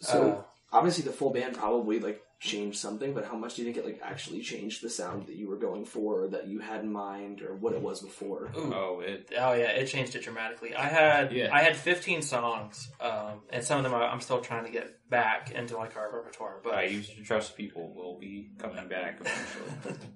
[0.00, 0.42] So Uh,
[0.76, 3.86] obviously the full band probably like changed something, but how much do you think it
[3.86, 6.92] like actually changed the sound that you were going for, or that you had in
[6.92, 8.50] mind, or what it was before?
[8.54, 8.74] ooh.
[8.74, 9.30] Oh, it.
[9.38, 10.74] Oh yeah, it changed it dramatically.
[10.74, 11.48] I had Yeah.
[11.50, 15.08] I had 15 songs, um, and some of them I, I'm still trying to get
[15.08, 16.60] back into like our repertoire.
[16.62, 19.96] But I used to trust people will be coming back eventually.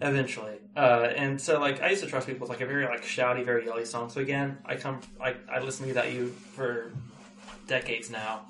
[0.00, 0.58] eventually.
[0.76, 3.44] Uh, and so like I used to trust people with like a very like shouty,
[3.44, 4.10] very yelly song.
[4.10, 6.92] So again, I come I I listen to that you for
[7.66, 8.46] decades now.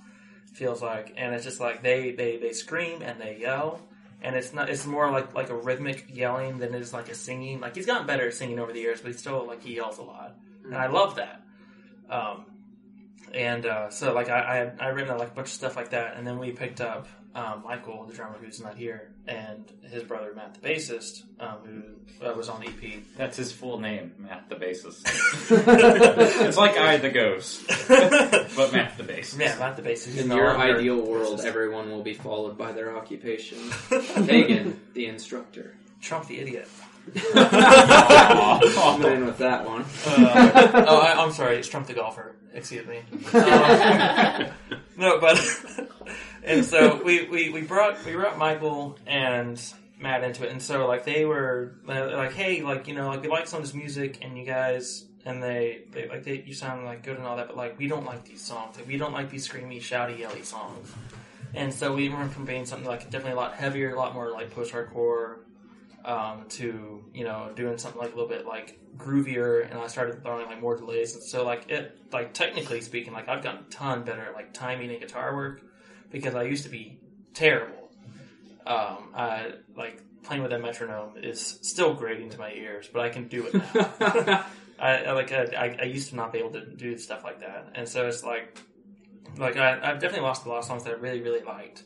[0.55, 3.81] Feels like, and it's just like they they they scream and they yell.
[4.21, 4.69] And it's not.
[4.69, 7.61] It's more like like a rhythmic yelling than it is like a singing.
[7.61, 9.99] Like he's gotten better at singing over the years, but he's still like he yells
[9.99, 10.35] a lot,
[10.65, 11.43] and I love that.
[12.11, 12.47] Um,
[13.39, 15.91] and uh, so like I I had I written like a bunch of stuff like
[15.91, 20.03] that, and then we picked up um, Michael, the drummer who's not here, and his
[20.03, 23.05] brother Matt, the bassist, um, who uh, was on the EP.
[23.17, 25.03] That's his full name, Matt the bassist.
[26.47, 29.39] it's like I the ghost, but Matt the bassist.
[29.39, 30.19] yeah, Matt the bassist.
[30.19, 33.59] In no your ideal world, everyone will be followed by their occupation.
[33.91, 35.77] Hagen, the instructor.
[36.01, 36.69] Trump the idiot.
[37.35, 39.83] I'm in with that one.
[40.05, 42.35] Uh, oh, I, I'm sorry, it's Trump the golfer.
[42.55, 42.99] Excuse me.
[43.33, 44.47] Um,
[44.97, 45.39] no, but
[46.45, 49.61] and so we, we, we brought we brought Michael and
[50.01, 53.29] Matt into it, and so like they were like, hey, like you know, like we
[53.29, 55.05] like some of this music, and you guys.
[55.25, 57.87] And they, they like they, you sound like good and all that, but like we
[57.87, 58.79] don't like these songs.
[58.79, 60.91] Like we don't like these screamy, shouty, yelly songs.
[61.55, 64.31] And so we went from being something like definitely a lot heavier, a lot more
[64.31, 65.39] like post-hardcore,
[66.09, 70.23] um, to you know doing something like a little bit like groovier, and I started
[70.23, 73.71] throwing like more delays, and so like it like technically speaking, like I've gotten a
[73.71, 75.61] ton better at like timing and guitar work
[76.11, 76.99] because I used to be
[77.35, 77.91] terrible.
[78.67, 83.11] Um, I, like playing with a metronome is still grating to my ears, but I
[83.11, 84.47] can do it now.
[84.79, 87.73] I, I like I, I, used to not be able to do stuff like that,
[87.75, 88.59] and so it's like
[89.37, 91.83] like I, I've definitely lost a lot of songs that I really really liked,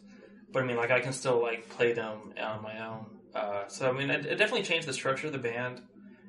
[0.53, 3.07] but I mean like I can still like play them on my own.
[3.35, 5.81] Uh, so I mean it, it definitely changed the structure of the band,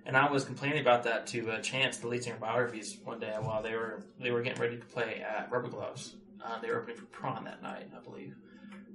[0.05, 3.35] and I was complaining about that to uh, Chance, the lead singer biographies, one day
[3.39, 6.15] while they were they were getting ready to play at Rubber Gloves.
[6.43, 8.35] Uh, they were opening for Prawn that night, I believe,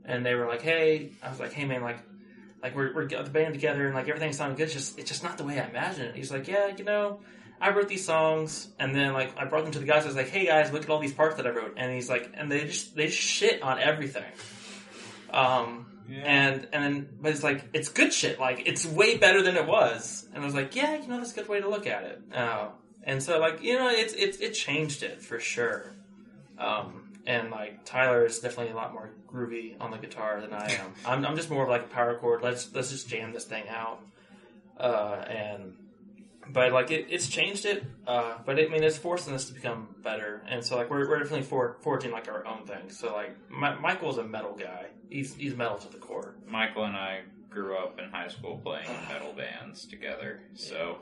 [0.05, 1.99] and they were like, "Hey," I was like, "Hey man, like."
[2.61, 4.65] Like we're, we're the band together and like everything sounded good.
[4.65, 6.17] It's just it's just not the way I imagined it.
[6.17, 7.21] He's like, yeah, you know,
[7.61, 10.05] I wrote these songs, and then like I brought them to the guys.
[10.05, 12.09] I was like, "Hey guys, look at all these parts that I wrote." And he's
[12.09, 14.31] like, and they just they just shit on everything.
[15.31, 18.41] Um, and and then but it's like it's good shit.
[18.41, 20.27] Like it's way better than it was.
[20.33, 22.23] And I was like, yeah, you know, that's a good way to look at it.
[22.35, 22.69] Uh,
[23.03, 25.93] and so like you know, it's it's it changed it for sure.
[26.59, 30.71] Um, and like Tyler is definitely a lot more groovy on the guitar than I
[30.73, 30.93] am.
[31.07, 32.43] I'm I'm just more of like a power chord.
[32.43, 34.01] Let's let's just jam this thing out.
[34.79, 35.75] Uh, and
[36.53, 37.85] but like it, it's changed it.
[38.07, 41.09] Uh, but it, I mean, it's forcing us to become better, and so like we're,
[41.09, 42.89] we're definitely for, forging like our own thing.
[42.91, 44.87] So like My, Michael's a metal guy.
[45.11, 46.35] He's he's metal to the core.
[46.47, 50.99] Michael and I grew up in high school playing metal bands together, so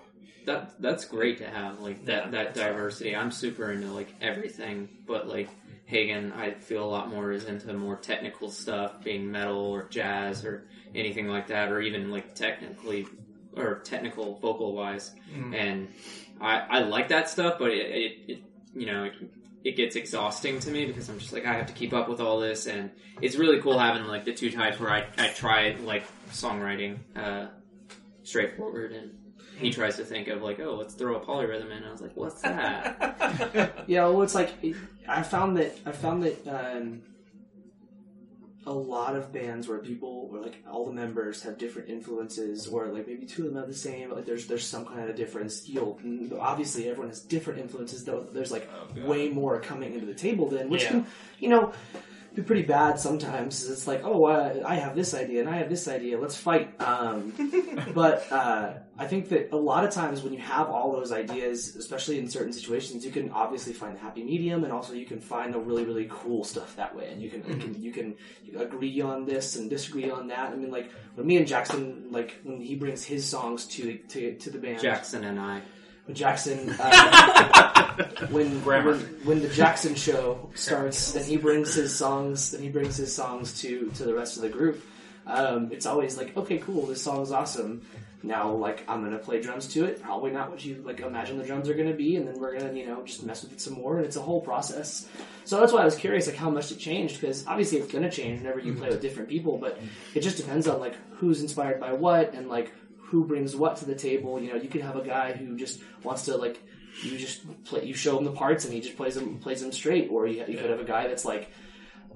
[0.47, 2.31] that that's great to have like that Yeah.
[2.31, 3.15] that diversity.
[3.17, 5.49] I'm super into like everything, but like
[5.87, 10.45] Hagen, I feel a lot more is into more technical stuff, being metal or jazz
[10.45, 13.07] or anything like that, or even like technically
[13.57, 15.15] or technical vocal wise.
[15.35, 15.55] Mm.
[15.55, 15.89] And
[16.41, 18.43] I I like that stuff, but it, it, it
[18.75, 19.05] you know.
[19.05, 19.15] It,
[19.65, 22.21] it gets exhausting to me because I'm just like I have to keep up with
[22.21, 22.89] all this, and
[23.21, 27.49] it's really cool having like the two types where I I try like songwriting uh,
[28.23, 29.11] straightforward, and
[29.59, 31.83] he tries to think of like, oh, let's throw a polyrhythm in.
[31.83, 33.75] I was like, what's that?
[33.89, 34.77] Yeah, well, it's like it,
[35.09, 37.03] I found that I found that um,
[38.67, 42.87] a lot of bands where people, where like all the members have different influences, or
[42.89, 45.69] like maybe two of them have the same, like there's there's some kind of difference.
[45.69, 46.01] You'll
[46.41, 48.27] obviously everyone has different influences, though.
[48.33, 50.89] There's like Oh, way more coming into the table than which Yeah.
[50.89, 51.07] can
[51.39, 51.73] you know
[52.37, 53.69] be pretty bad sometimes.
[53.69, 56.21] It's like, oh, I, I have this idea and I have this idea.
[56.21, 56.79] Let's fight.
[56.81, 57.33] Um,
[57.95, 61.77] but uh, I think that a lot of times when you have all those ideas,
[61.77, 65.19] especially in certain situations, you can obviously find the happy medium, and also you can
[65.19, 67.11] find the really really cool stuff that way.
[67.11, 70.53] And you can you can you can agree on this and disagree on that.
[70.53, 74.35] I mean, like when me and Jackson, like when he brings his songs to to,
[74.35, 75.63] to the band, Jackson and I.
[76.05, 77.73] when Jackson, uh,
[78.31, 78.93] when, Grammar.
[78.93, 83.15] when when the Jackson show starts, and he brings his songs, and he brings his
[83.15, 84.83] songs to to the rest of the group.
[85.27, 87.83] Um, it's always like, okay, cool, this song is awesome.
[88.23, 90.03] Now, like, I'm gonna play drums to it.
[90.03, 92.73] Probably not what you like imagine the drums are gonna be, and then we're gonna,
[92.73, 93.99] you know, just mess with it some more.
[93.99, 95.09] And it's a whole process.
[95.45, 98.11] So that's why I was curious, like, how much it changed, because obviously it's gonna
[98.11, 99.59] change whenever you play with different people.
[99.59, 99.79] But
[100.15, 103.85] it just depends on like who's inspired by what, and like who brings what to
[103.85, 104.41] the table.
[104.41, 106.61] You know, you could have a guy who just wants to like
[107.03, 109.73] you just play, you show him the parts and he just plays them plays them
[109.73, 111.51] straight, or you, you could have a guy that's like.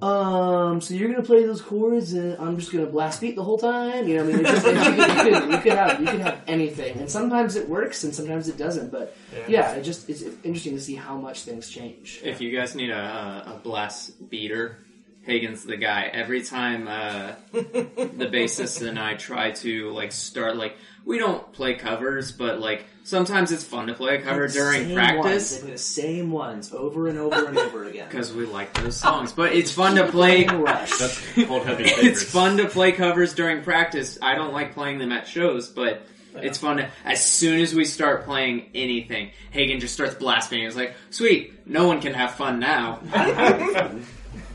[0.02, 3.58] Um, so you're gonna play those chords, and I'm just gonna blast beat the whole
[3.58, 4.08] time.
[4.08, 6.06] You know, what I mean, it just, you, could, you, could, you could have you
[6.06, 8.90] could have anything, and sometimes it works, and sometimes it doesn't.
[8.90, 9.14] But
[9.46, 12.20] yeah, it just it's interesting to see how much things change.
[12.24, 14.78] If you guys need a, a blast beater,
[15.26, 16.04] Hagen's the guy.
[16.04, 21.74] Every time uh, the bassist and I try to like start like we don't play
[21.74, 25.24] covers, but like sometimes it's fun to play a cover The during same practice.
[25.24, 28.06] ones, they play the same ones over and over and over again.
[28.10, 29.32] because we like those songs.
[29.32, 30.44] But it's fun to play.
[30.44, 30.98] Playing Rush.
[30.98, 34.18] That's called heavy It's fun to play covers during practice.
[34.22, 36.02] I don't like playing them at shows, but
[36.36, 36.88] it's fun to.
[37.04, 40.62] As soon as we start playing anything, Hagen just starts blasting.
[40.62, 44.06] He's like, "Sweet, no one can have fun now." I'm having fun.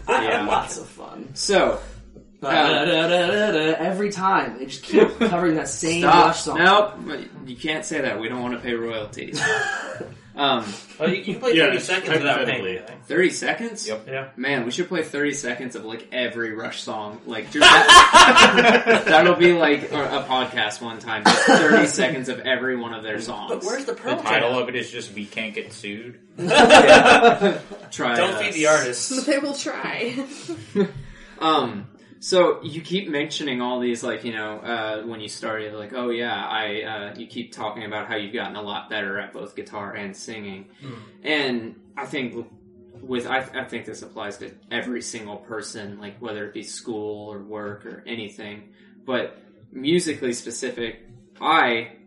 [0.07, 0.37] I Yeah.
[0.39, 1.29] have lots of fun.
[1.33, 1.79] So.
[2.45, 6.57] Every time they just keep covering that same Rush song.
[6.59, 6.93] Nope,
[7.45, 8.19] you can't say that.
[8.19, 9.41] We don't want to pay royalties.
[10.35, 10.65] um,
[10.99, 12.77] Well, you, you can play Yeah, 30 seconds without paying hypothetically.
[12.77, 12.99] anything.
[13.05, 13.87] thirty seconds.
[13.87, 14.07] Yep.
[14.07, 14.29] Yeah.
[14.35, 17.19] Man, we should play 30 seconds of like every Rush song.
[17.25, 21.23] Like, just that, that'll be like a, a podcast one time.
[21.23, 23.51] Just 30 seconds of every one of their songs.
[23.53, 24.61] But where's the The Pearl title Jam?
[24.63, 28.41] of it is just "We Can't Get Sued." Try Don't us.
[28.41, 29.25] feed the artists.
[29.25, 30.15] They will try.
[31.39, 31.87] Um,
[32.19, 36.09] so you keep mentioning all these, like you know, uh, when you started, like, oh
[36.09, 36.81] yeah, I.
[36.83, 40.15] Uh, you keep talking about how you've gotten a lot better at both guitar and
[40.15, 40.65] singing,
[41.23, 42.47] and I think
[43.01, 47.31] with I, I think this applies to every single person, like whether it be school
[47.31, 48.69] or work or anything,
[49.05, 49.37] but
[49.71, 51.01] musically specific,
[51.39, 51.97] I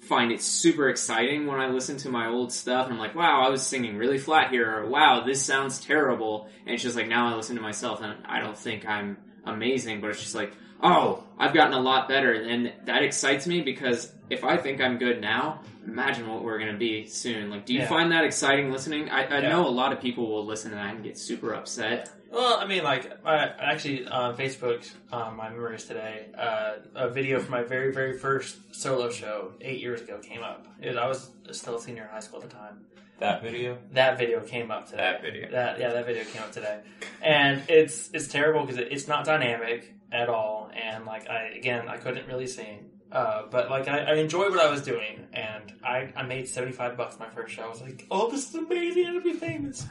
[0.00, 3.42] find it super exciting when I listen to my old stuff and I'm like, wow,
[3.42, 6.48] I was singing really flat here, or wow, this sounds terrible.
[6.64, 10.00] And it's just like now I listen to myself and I don't think I'm amazing,
[10.00, 14.12] but it's just like, oh, I've gotten a lot better, and that excites me because
[14.30, 17.50] if I think I'm good now, imagine what we're gonna be soon.
[17.50, 17.88] Like, do you Yeah.
[17.88, 19.08] find that exciting listening?
[19.10, 19.48] I, I Yeah.
[19.48, 22.10] know a lot of people will listen to that and get super upset.
[22.30, 27.40] Well, I mean, like, I, actually, on Facebook, um, my memories today, uh, a video
[27.40, 30.66] from my very, very first solo show eight years ago came up.
[30.80, 32.84] It, I was still a senior in high school at the time.
[33.18, 33.78] That video.
[33.92, 34.98] That video came up today.
[34.98, 35.50] That video.
[35.50, 36.80] That yeah, that video came up today,
[37.20, 41.88] and it's it's terrible because it, it's not dynamic at all, and like I again
[41.88, 45.72] I couldn't really sing, uh, but like I, I enjoyed what I was doing, and
[45.82, 47.62] I, I made seventy five bucks my first show.
[47.62, 49.86] I was like, oh, this is amazing, I'm gonna be famous.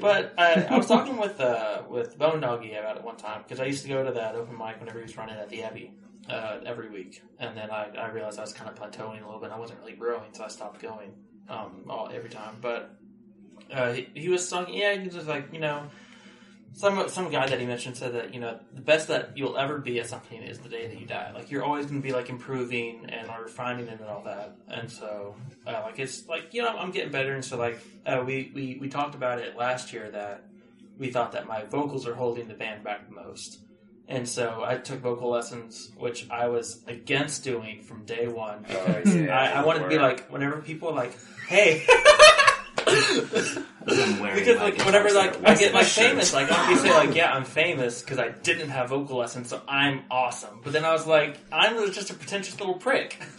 [0.00, 3.60] But I, I was talking with uh, with Bone Doggy about it one time because
[3.60, 5.92] I used to go to that open mic whenever he was running at the Abbey
[6.28, 9.40] uh, every week, and then I, I realized I was kind of plateauing a little
[9.40, 9.52] bit.
[9.52, 11.12] I wasn't really growing, so I stopped going
[11.48, 12.56] um, all every time.
[12.60, 12.96] But
[13.72, 15.88] uh, he, he was talking, yeah, he was like you know.
[16.76, 19.78] Some some guy that he mentioned said that you know the best that you'll ever
[19.78, 21.32] be at something is the day that you die.
[21.34, 24.56] Like you're always going to be like improving and refining it and all that.
[24.68, 25.36] And so
[25.66, 27.32] uh, like it's like you know I'm getting better.
[27.32, 30.44] And so like uh, we, we we talked about it last year that
[30.98, 33.60] we thought that my vocals are holding the band back the most.
[34.08, 39.06] And so I took vocal lessons, which I was against doing from day one because
[39.06, 41.16] Oh, yeah, I, I wanted to be like whenever people are like,
[41.48, 41.86] "Hey,"
[42.96, 46.10] because like guitar whenever like I get like this shirt?
[46.10, 49.48] famous, like I'll be say like, "Yeah, I'm famous because I didn't have vocal lessons,
[49.48, 53.20] so I'm awesome." But then I was like, "I'm just a pretentious little prick."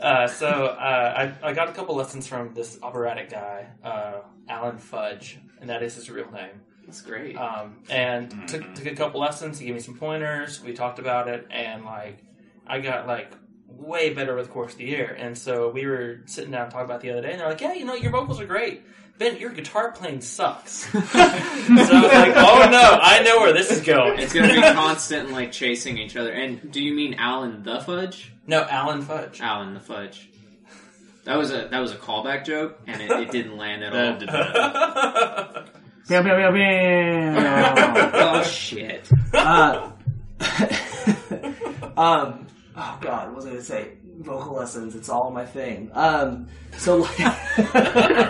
[0.00, 4.78] Uh, so uh, I, I got a couple lessons from this operatic guy, uh, Alan
[4.78, 6.62] Fudge, and that is his real name.
[6.86, 7.36] That's great.
[7.36, 9.58] Um, and took, took a couple lessons.
[9.58, 10.62] He gave me some pointers.
[10.62, 12.24] We talked about it, and like
[12.66, 13.32] I got like
[13.80, 15.16] way better with course of the year.
[15.18, 17.60] And so we were sitting down talking about it the other day, and they're like,
[17.60, 18.82] "Yeah, you know, your vocals are great."
[19.18, 20.72] Ben, your guitar playing sucks.
[20.92, 24.18] so I was like, oh no, I know where this is going.
[24.18, 26.30] It's gonna be constant like chasing each other.
[26.30, 28.32] And do you mean Alan the Fudge?
[28.46, 29.42] No, Alan Fudge.
[29.42, 30.30] Alan the Fudge.
[31.24, 33.98] That was a that was a callback joke, and it, it didn't land at all.
[33.98, 35.68] That did not.
[36.08, 38.10] Bam, bam, bam, bam.
[38.14, 39.08] oh shit!
[39.34, 39.92] uh,
[41.96, 43.92] um, oh god, what was I gonna say?
[44.20, 45.90] Vocal lessons, it's all my thing.
[45.94, 47.18] Um, so like,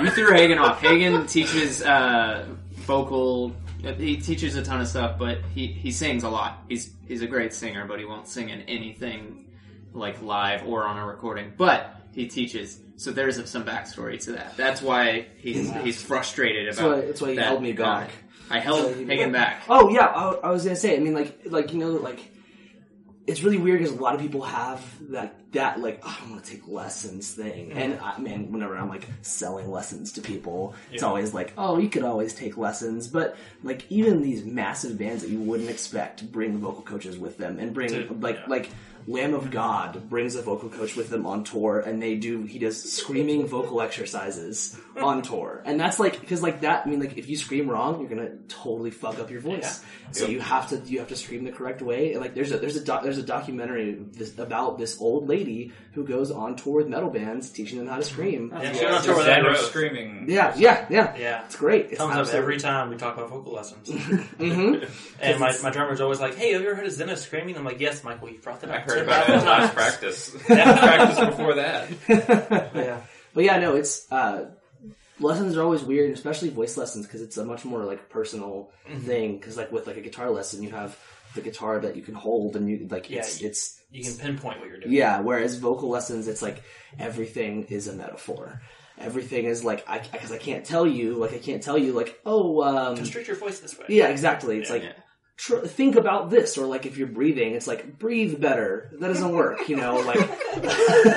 [0.02, 0.80] You threw Hagen off.
[0.80, 3.54] Hagen teaches uh, vocal.
[3.98, 6.62] He teaches a ton of stuff, but he, he sings a lot.
[6.68, 9.46] He's he's a great singer, but he won't sing in anything
[9.92, 11.52] like live or on a recording.
[11.56, 14.56] But he teaches, so there's some backstory to that.
[14.56, 16.96] That's why he's he's frustrated That's about.
[16.98, 18.10] why- that's why he that held me back.
[18.50, 19.62] I held That's he- Hagen back.
[19.68, 20.96] oh yeah, I, I was gonna say.
[20.96, 22.20] I mean, like, like you know, like
[23.26, 26.44] it's really weird because a lot of people have that that like oh, I want
[26.44, 27.78] to take lessons thing, mm-hmm.
[27.78, 31.88] and I, man, whenever I'm like selling lessons to people, it's always like, oh, you
[31.88, 36.58] could always take lessons, but like even these massive bands that you wouldn't expect bring
[36.58, 38.44] vocal coaches with them, and bring like yeah.
[38.46, 38.70] like.
[39.06, 42.42] Lamb of God brings a vocal coach with them on tour, and they do.
[42.42, 46.86] He does screaming vocal exercises on tour, and that's like because like that.
[46.86, 49.82] I mean, like if you scream wrong, you're gonna totally fuck up your voice.
[50.12, 52.12] So you have to you have to scream the correct way.
[52.12, 55.72] And like there's a there's a doc, there's a documentary this, about this old lady
[55.92, 58.50] who goes on tour with metal bands teaching them how to scream.
[58.54, 59.66] Yeah, Yeah, she went on tour with Dead Rose.
[59.66, 60.26] screaming.
[60.28, 61.16] Yeah, yeah, yeah.
[61.18, 61.44] Yeah.
[61.46, 61.86] It's great.
[61.90, 63.88] It's Comes up absolutely- every time we talk about vocal lessons.
[64.38, 64.88] Mhm.
[65.20, 67.56] and my, my drummer's always like, hey, have you ever heard of Zen of Screaming?
[67.56, 68.76] I'm like, yes, Michael, you've brought that up.
[68.76, 70.36] I heard about it in last times." practice.
[70.48, 70.78] Yeah.
[70.78, 71.88] practice before that.
[72.74, 73.00] yeah,
[73.34, 74.46] but yeah, no, it's uh,
[75.18, 79.06] lessons are always weird, especially voice lessons because it's a much more like personal Mm-hmm.
[79.06, 79.36] thing.
[79.38, 80.98] Because like with like a guitar lesson, you have
[81.34, 84.60] the guitar that you can hold, and you like Yeah, it's it's You can pinpoint
[84.60, 84.92] what you're doing.
[84.92, 86.62] Yeah, whereas vocal lessons, it's like
[86.98, 88.60] everything is a metaphor.
[88.98, 92.20] Everything is like I because I can't tell you like I can't tell you like
[92.26, 93.86] oh um Constrict your voice this way.
[93.88, 94.74] yeah exactly it's Yeah.
[94.74, 94.92] like Yeah.
[95.38, 99.32] tr- think about this or like if you're breathing it's like breathe better that doesn't
[99.32, 100.18] work you know like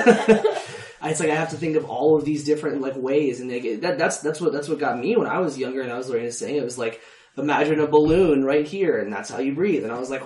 [1.04, 3.82] it's like I have to think of all of these different like ways and like,
[3.82, 6.08] that that's that's what that's what got me when I was younger and I was
[6.08, 7.02] learning to sing it was like
[7.36, 10.22] imagine a balloon right here and that's how you breathe and I was like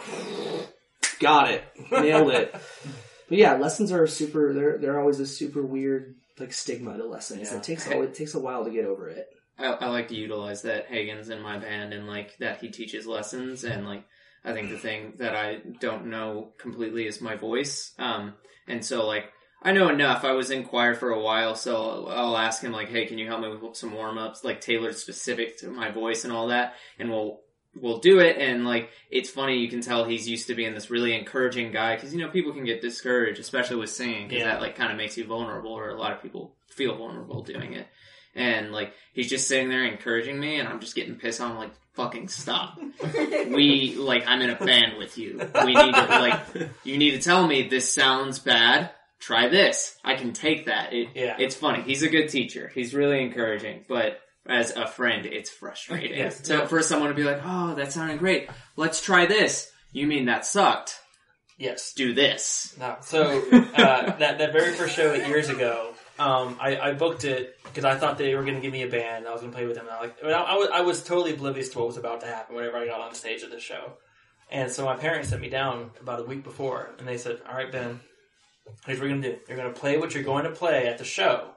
[1.18, 2.54] got it nailed it
[3.28, 7.50] but yeah lessons are super they're they're always a super weird like stigma to lessons
[7.50, 7.56] Yeah.
[7.58, 9.26] it takes a, it takes a while to get over it
[9.58, 13.06] I, I like to utilize that Hagen's in my band and like that he teaches
[13.06, 14.04] lessons and like
[14.44, 17.92] I think the thing that I don't know completely is my voice.
[17.98, 18.34] Um,
[18.68, 20.22] and so like I know enough.
[20.24, 23.26] I was in choir for a while, so I'll ask him like, "Hey, can you
[23.26, 26.74] help me with some warm ups, like tailored specific to my voice and all that?"
[27.00, 27.40] And we'll
[27.74, 28.36] we'll do it.
[28.38, 31.94] And like it's funny, you can tell he's used to being this really encouraging guy
[31.94, 34.52] because you know people can get discouraged, especially with singing, because Yeah.
[34.52, 37.72] that like kind of makes you vulnerable, or a lot of people feel vulnerable doing
[37.74, 37.86] it.
[38.34, 41.40] and like he's just sitting there encouraging me, and I'm just getting pissed.
[41.40, 42.78] I'm like, fucking stop.
[43.48, 45.38] we like I'm in a band with you.
[45.64, 46.40] We need to like
[46.84, 48.90] you need to tell me this sounds bad.
[49.20, 49.96] Try this.
[50.04, 50.92] I can take that.
[50.92, 51.36] It, Yeah.
[51.40, 51.82] It's funny.
[51.82, 52.70] He's a good teacher.
[52.72, 56.18] He's really encouraging, but as a friend, it's frustrating.
[56.18, 56.46] Yes.
[56.46, 58.48] So for someone to be like, "Oh, that sounded great.
[58.76, 60.98] Let's try this." You mean that sucked?
[61.58, 61.92] Yes.
[61.92, 62.74] Do this.
[62.78, 62.96] No.
[63.02, 67.84] So uh, that that very first show years ago, um, I, I booked it because
[67.84, 69.26] I thought they were going to give me a band.
[69.26, 69.86] I was going to play with them.
[69.86, 72.26] And I like I, I was I was totally oblivious to what was about to
[72.26, 73.92] happen whenever I got on stage at the show.
[74.50, 77.54] And so my parents sent me down about a week before, and they said, "All
[77.54, 78.00] right, Ben,
[78.86, 79.38] here's what we're going to do.
[79.46, 81.50] You're going to play what you're going to play at the show,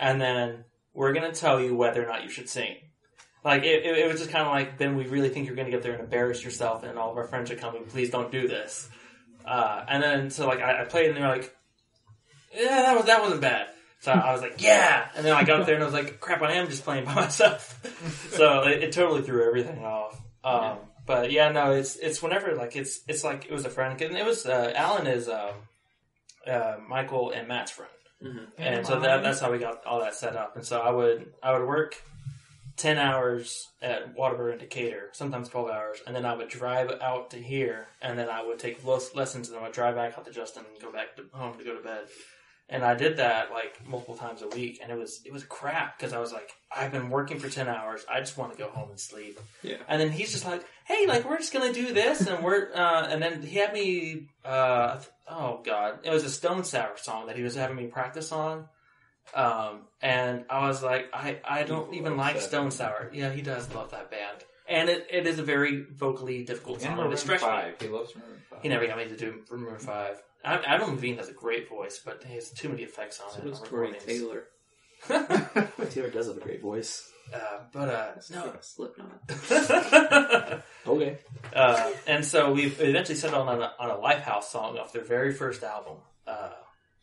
[0.00, 0.64] and then
[0.94, 2.76] we're going to tell you whether or not you should sing."
[3.44, 5.66] Like it, it, it was just kind of like, then we really think you're going
[5.66, 7.84] to get there and embarrass yourself, and all of our friends are coming.
[7.84, 8.88] Please don't do this.
[9.44, 11.54] Uh, and then so like I, I played, and they're like,
[12.54, 13.66] "Yeah, that was that wasn't bad."
[14.00, 16.20] So I was like, "Yeah," and then I got up there and I was like,
[16.20, 17.78] "Crap, I am just playing by myself."
[18.32, 20.18] so it, it totally threw everything off.
[20.42, 24.00] Um, But yeah, no, it's it's whenever like it's it's like it was a friend,
[24.00, 25.50] and it was uh, Alan is um,
[26.46, 27.90] uh, Michael and Matt's friend,
[28.22, 28.46] Mhm.
[28.58, 30.56] and so that that's how we got all that set up.
[30.56, 32.02] And so I would I would work
[32.76, 37.30] ten hours at Waterbury and Decatur, sometimes twelve hours, and then I would drive out
[37.30, 40.16] to here, and then I would take los- lessons, and then I would drive back
[40.18, 42.04] out to Justin and go back to home to go to bed.
[42.68, 45.98] And I did that like multiple times a week, and it was it was crap
[45.98, 48.70] because I was like, I've been working for ten hours, I just want to go
[48.70, 49.38] home and sleep.
[49.62, 49.76] Yeah.
[49.86, 53.06] And then he's just like, Hey, like we're just gonna do this, and we're uh,
[53.06, 54.98] and then he had me, uh,
[55.28, 58.66] oh god, it was a Stone Sour song that he was having me practice on.
[59.34, 62.70] Um, and I was like, I, I don't He even like Stone.
[62.70, 63.10] Sour.
[63.12, 66.92] Yeah, he does love that band, and it, it is a very vocally difficult song.
[66.92, 67.48] And Maroon it stretched me.
[67.48, 67.74] Five.
[67.80, 68.62] He loves Maroon Five.
[68.62, 70.22] He never got me to do Maroon Five.
[70.44, 73.38] I, Adam Levine has a great voice, but he has too many effects on So
[73.40, 73.44] it.
[73.50, 74.04] does on Tori recordings.
[74.20, 74.44] Taylor.
[75.90, 77.10] Taylor does have a great voice.
[77.32, 77.38] Uh,
[77.72, 78.52] but uh, no.
[78.60, 79.22] Slipknot.
[80.86, 81.16] Okay.
[81.54, 85.32] uh, and so we eventually settled on a, on a Lifehouse song off their very
[85.32, 85.96] first album.
[86.26, 86.50] Uh,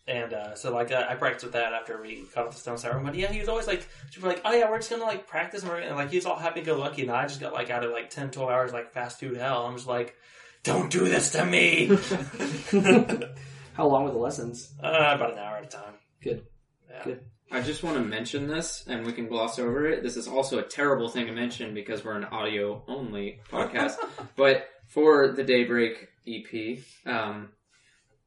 [0.08, 2.78] and uh, so like uh, I practiced with that after we got off the Stone
[2.78, 3.00] Sour.
[3.00, 5.64] But yeah, he was always like, super like, oh yeah, we're just gonna like practice,
[5.64, 7.72] and, we're, and like he was all happy go lucky, and I just got like
[7.72, 9.66] out of like 10, 12 hours like fast food hell.
[9.66, 10.16] I'm just like,
[10.64, 11.88] don't do this to me.
[13.74, 14.72] How long were the lessons?
[14.84, 15.94] uh, about an hour at a time.
[16.22, 16.46] Good.
[16.90, 17.04] Yeah.
[17.04, 17.20] Good.
[17.54, 20.04] I just want to mention this, and we can gloss over it.
[20.04, 23.96] This is also a terrible thing to mention because we're an audio only podcast.
[24.38, 27.50] but for the Daybreak EP, um,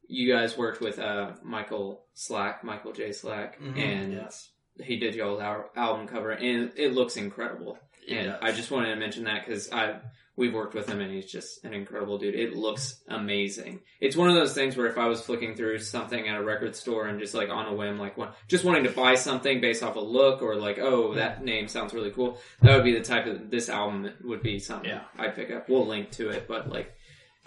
[0.07, 3.11] you guys worked with uh, Michael Slack, Michael J.
[3.13, 4.49] Slack, Mhm, and yes.
[4.83, 5.41] he did y'all's
[5.75, 7.79] album cover, and it looks incredible.
[8.07, 8.39] It and does.
[8.43, 9.95] I just wanted to mention that because I
[10.37, 12.35] we've worked with him, and he's just an incredible dude.
[12.35, 13.79] It looks amazing.
[14.01, 16.75] It's one of those things where if I was flicking through something at a record
[16.75, 19.81] store and just like on a whim, like one, just wanting to buy something based
[19.83, 23.03] off a look or like, oh, that name sounds really cool, that would be the
[23.03, 25.01] type of this album would be something Yeah.
[25.17, 25.69] I'd pick up.
[25.69, 26.93] We'll link to it, but like,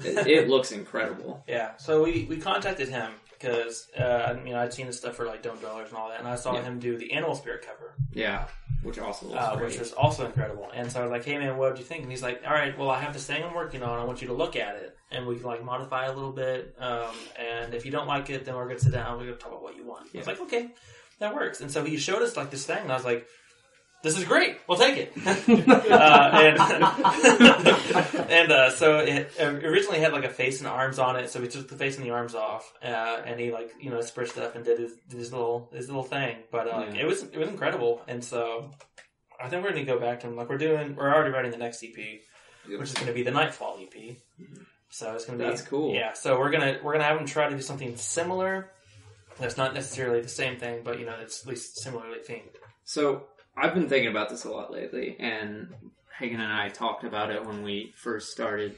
[0.05, 1.43] it, it looks incredible.
[1.49, 5.27] Yeah, so we, we contacted him because uh, you know I'd seen his stuff for
[5.27, 6.63] like Don't Dollars and all that, and I saw Yeah.
[6.63, 8.47] him do the Animal Spirit cover, Yeah,
[8.83, 9.67] which also looks uh, great.
[9.71, 10.69] which was also incredible.
[10.75, 12.53] And so I was like, "Hey man, what do you think?" And he's like, "All
[12.53, 13.99] right, well I have this thing I'm working on.
[13.99, 16.75] I want you to look at it, and we can like modify a little bit.
[16.79, 19.19] Um, and if you don't like it, then we're gonna sit down.
[19.19, 20.71] We're gonna talk about what you want." I was like, "Okay,
[21.19, 23.27] that works." And so he showed us like this thing, and I was like.
[24.03, 24.59] This is great.
[24.69, 25.13] We'll take it.
[25.91, 26.59] uh, and
[28.31, 31.31] and uh, so it originally had like a face and arms on it.
[31.31, 32.87] So we took the face and the arms off, uh,
[33.27, 36.05] and he like you know spritz it up and did his, his little his little
[36.05, 36.37] thing.
[36.53, 37.01] But uh, Yeah.
[37.01, 38.03] it was it was incredible.
[38.07, 38.71] And so
[39.41, 41.59] I think we're going to go back and like we're doing we're already writing the
[41.59, 41.97] next EP,
[42.69, 44.17] which is going to be the Nightfall EP.
[44.91, 45.93] So it's going to be That's cool.
[45.95, 46.13] Yeah.
[46.13, 48.71] So we're gonna we're gonna have him try to do something similar.
[49.39, 52.55] That's not necessarily the same thing, but you know it's at least similarly themed.
[52.85, 53.27] So
[53.61, 55.69] I've been thinking about this a lot lately, and
[56.19, 58.77] Hagen and I talked about it when we first started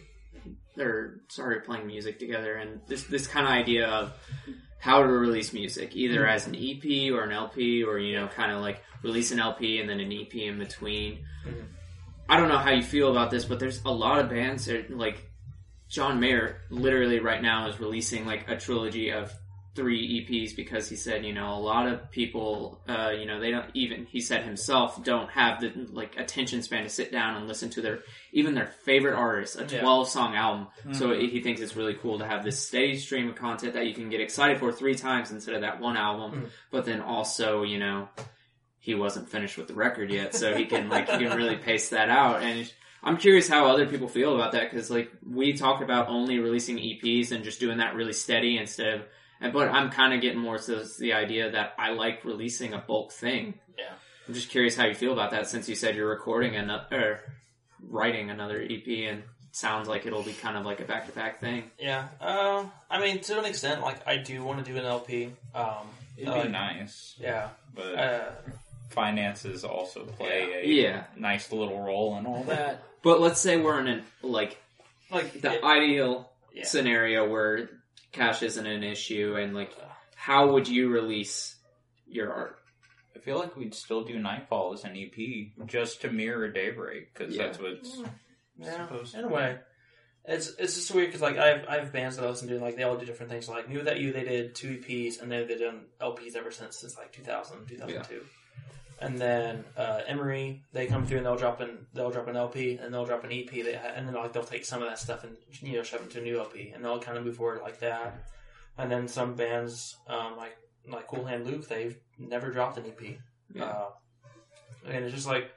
[0.78, 4.12] or started playing music together, and this this kind of idea of
[4.78, 8.52] how to release music, either as an EP or an LP, or you know, kind
[8.52, 11.24] of like release an LP and then an EP in between.
[11.46, 11.64] Mhm.
[12.28, 14.96] I don't know how you feel about this, but there's a lot of bands that
[14.96, 15.28] like
[15.88, 19.32] John Mayer literally right now is releasing like a trilogy of
[19.76, 23.52] three EPs because he said, you know, a lot of people, uh, you know, they
[23.52, 27.46] don't even, he said himself, don't have the like attention span to sit down and
[27.46, 28.00] listen to their,
[28.32, 29.80] even their favorite artist, a Yeah.
[29.80, 30.66] 12 song album.
[30.92, 33.94] So he thinks it's really cool to have this steady stream of content that you
[33.94, 36.32] can get excited for three times instead of that one album.
[36.42, 36.48] Mhm.
[36.72, 38.08] But then also, you know,
[38.80, 41.90] he wasn't finished with the record yet, so he can like, he can really pace
[41.90, 42.42] that out.
[42.42, 42.72] And
[43.04, 46.76] I'm curious how other people feel about that because like we talked about only releasing
[46.76, 49.02] EPs and just doing that really steady instead of.
[49.40, 52.78] And- But I'm kind of getting more to the idea that I like releasing a
[52.78, 53.58] bulk thing.
[53.78, 53.92] Yeah.
[54.28, 57.20] I'm just curious how you feel about that since you said you're recording another or
[57.88, 59.22] writing another EP and
[59.52, 61.70] sounds like it'll be kind of like a back to back thing.
[61.78, 62.08] Yeah.
[62.20, 65.32] Uh, I mean, to an extent, like I do want to do an LP.
[65.54, 67.48] Um, It'd uh, be nice, Yeah.
[67.74, 68.30] but Uh,
[68.90, 71.04] finances also play a Yeah.
[71.16, 72.82] nice little role in all that.
[73.02, 74.58] But let's say we're in an like
[75.10, 76.64] like the it- ideal Yeah.
[76.66, 77.70] scenario where
[78.12, 79.72] cash isn't an issue and like
[80.16, 81.56] how would you release
[82.06, 82.56] your art?
[83.16, 87.34] I feel like we'd still do Nightfall as an EP just to mirror Daybreak because
[87.34, 87.46] Yeah.
[87.46, 88.02] that's what's
[88.58, 89.58] yeah, supposed in a way.
[90.26, 92.54] It's it's just weird because like I have, I have bands that I listen to
[92.54, 93.48] and like they all do different things.
[93.48, 97.12] Like mewithoutYou they did two EPs and then they've done LPs ever since since like
[97.12, 98.22] 2000 2002.
[99.00, 102.76] And then uh, Emery they come through and they'll drop an they'll drop an LP
[102.76, 105.24] and they'll drop an EP they, and then like they'll take some of that stuff
[105.24, 107.60] and you know shove it to a new LP and they'll kind of move forward
[107.62, 108.26] like that.
[108.76, 110.56] And then some bands um, like
[110.88, 113.16] like Cool Hand Luke they've never dropped an EP.
[113.54, 113.64] Yeah.
[113.64, 113.88] Uh,
[114.86, 115.50] and it's just like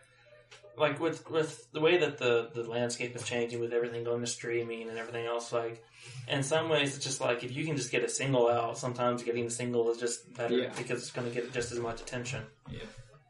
[0.78, 4.28] like with with the way that the the landscape is changing with everything going to
[4.28, 5.84] streaming and everything else like
[6.28, 9.22] in some ways it's just like if you can just get a single out sometimes
[9.22, 10.72] getting a single is just better Yeah.
[10.76, 12.42] because it's going to get just as much attention
[12.72, 12.80] Yeah.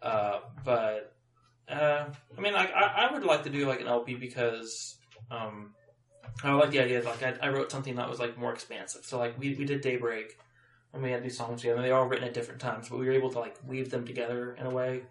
[0.03, 1.15] Uh, but
[1.69, 2.05] uh,
[2.37, 4.95] I mean like I, I would like to do like an LP because
[5.31, 5.73] um,
[6.43, 9.05] I like the idea of, like I, I wrote something that was like more expansive
[9.05, 10.37] so like we, we did Daybreak
[10.93, 12.99] and we had these songs together and they were all written at different times but
[12.99, 15.01] we were able to like weave them together in a way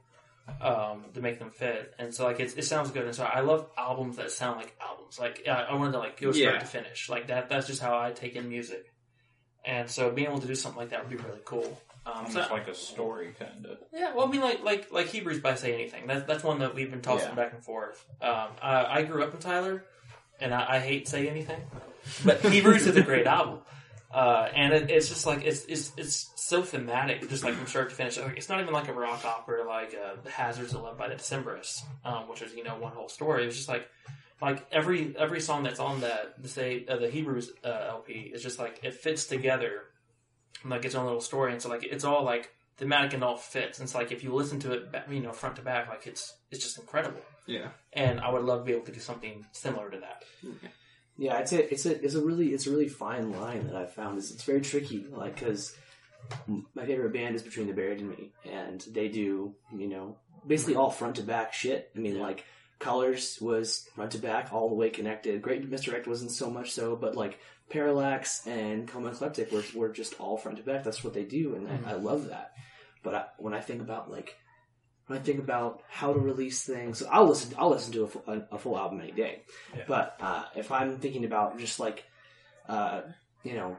[0.61, 1.95] um, to make them fit.
[1.99, 3.05] And so like it's, it sounds good.
[3.05, 5.18] And so I love albums that sound like albums.
[5.18, 6.59] Like I I wanted to like go start Yeah.
[6.59, 7.09] to finish.
[7.09, 7.49] Like that.
[7.49, 8.93] That's just how I take in music.
[9.64, 11.80] And so being able to do something like that would be really cool.
[12.05, 13.78] Um, so, like a story kind of.
[13.92, 16.07] yeah, well, I mean, like like like Hebrews by Say Anything.
[16.07, 17.34] That's that's one that we've been tossing Yeah.
[17.34, 18.05] back and forth.
[18.20, 19.84] Um, I, I grew up in Tyler,
[20.40, 21.61] and I, I hate Say Anything,
[22.24, 23.61] but Hebrews is a great album.
[24.12, 27.88] Uh, and it, it's just like it's, it's it's so thematic, just like from start
[27.88, 28.18] to finish.
[28.18, 31.09] Like, it's not even like a rock opera like uh, "The Hazards of Love" by
[31.09, 33.44] the Decemberists, um, which is you know one whole story.
[33.44, 33.88] It was just like
[34.42, 38.42] like every every song that's on that the say uh, the Hebrews uh, LP is
[38.42, 39.84] just like it fits together,
[40.64, 41.52] like its own little story.
[41.52, 43.78] And so like it's all like thematic and all fits.
[43.78, 46.34] And it's like if you listen to it, you know, front to back, like it's
[46.50, 47.20] it's just incredible.
[47.46, 47.68] Yeah.
[47.92, 50.24] And I would love to be able to do something similar to that.
[51.18, 53.92] Yeah, it's a it's a it's a really it's a really fine line that I've
[53.92, 54.18] found.
[54.18, 55.76] It's, it's very tricky, like because
[56.74, 60.74] my favorite band is Between the Buried and Me, and they do you know basically
[60.76, 61.90] all front to back shit.
[61.94, 62.44] I mean, like
[62.83, 65.41] Colors was front to back all the way connected.
[65.41, 67.39] Great Misdirect wasn't so much so, but like
[67.70, 70.83] Parallax and Coma Ecliptic were were just all front to back.
[70.83, 72.53] That's what they do, and I, I love that.
[73.05, 74.37] But I, when I think about like
[75.07, 77.55] when I think about how to release things, I'll listen.
[77.57, 79.43] I'll listen to a full, a, a full album any day.
[79.76, 79.85] Yeah.
[79.87, 82.05] But uh, if I'm thinking about just like,
[82.68, 83.03] uh,
[83.45, 83.76] you know,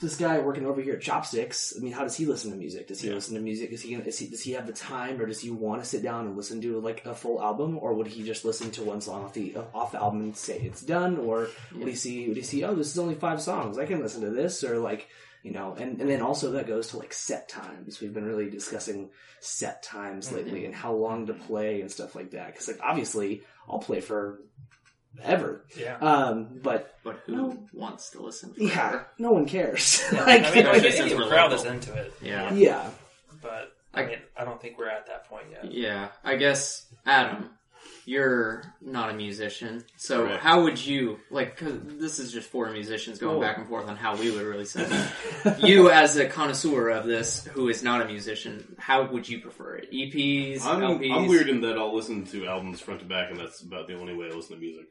[0.00, 2.86] this guy working over here at Chopsticks, I mean, how does he listen to music?
[2.86, 3.14] Does he Yeah.
[3.14, 3.72] listen to music?
[3.72, 6.02] Is he, is he does he have the time, or does he want to sit
[6.02, 9.00] down and listen to like a full album, or would he just listen to one
[9.00, 12.36] song off the off the album and say it's done, or would he see would
[12.36, 15.08] he see oh this is only five songs I can listen to this, or like
[15.42, 18.00] you know, and and then also that goes to like set times.
[18.00, 20.36] We've been really discussing set times mm-hmm.
[20.36, 22.52] lately and how long to play and stuff like that.
[22.52, 24.40] Because like obviously I'll play for
[25.22, 25.96] ever, Yeah.
[25.98, 27.66] um, but But who No.
[27.72, 28.52] wants to listen?
[28.56, 29.06] yeah, forever?
[29.18, 30.02] no one cares.
[30.12, 31.66] I like, mean, like, Especially since we're you crowd local.
[31.66, 32.52] us into it, Yeah.
[32.52, 32.90] yeah,
[33.42, 35.72] but I I- mean, I don't think we're at that point yet.
[35.72, 37.50] Yeah, I guess Adam,
[38.04, 40.42] you're not a musician, so Correct.
[40.42, 41.56] how would you like?
[41.58, 43.40] Cause this is just four musicians going Cool.
[43.42, 44.88] back and forth on how we would release it.
[45.62, 49.76] you, as a connoisseur of this, who is not a musician, how would you prefer
[49.76, 49.90] it?
[49.92, 51.12] EPs, I'm, LPs?
[51.14, 53.98] I'm weird in that I'll listen to albums front to back, and that's about the
[53.98, 54.86] only way I listen to music.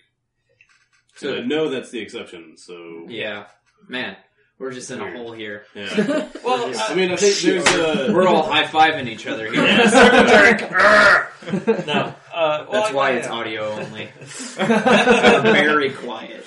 [1.18, 2.58] So So I know that's the exception.
[2.58, 3.48] So yeah,
[3.88, 4.16] man,
[4.60, 5.66] we're just in a hole here.
[5.76, 6.30] yeah.
[6.44, 9.64] Well, I mean, I think there's a We're all high fiving each other here.
[11.86, 12.14] no.
[12.34, 14.10] Uh, well, That's why I, it's uh, audio only.
[14.56, 16.46] Very quiet.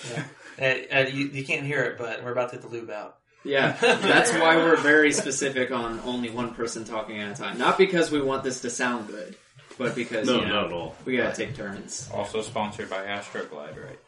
[0.60, 3.16] Uh, uh, you, you can't hear it, but we're about to get the lube out.
[3.44, 7.56] Yeah, that's why we're very specific on only one person talking at a time.
[7.56, 9.34] Not because we want this to sound good,
[9.78, 10.94] but because no, you know, not at all.
[11.04, 12.08] we gotta take turns.
[12.12, 13.98] Also sponsored by Astroglide, right?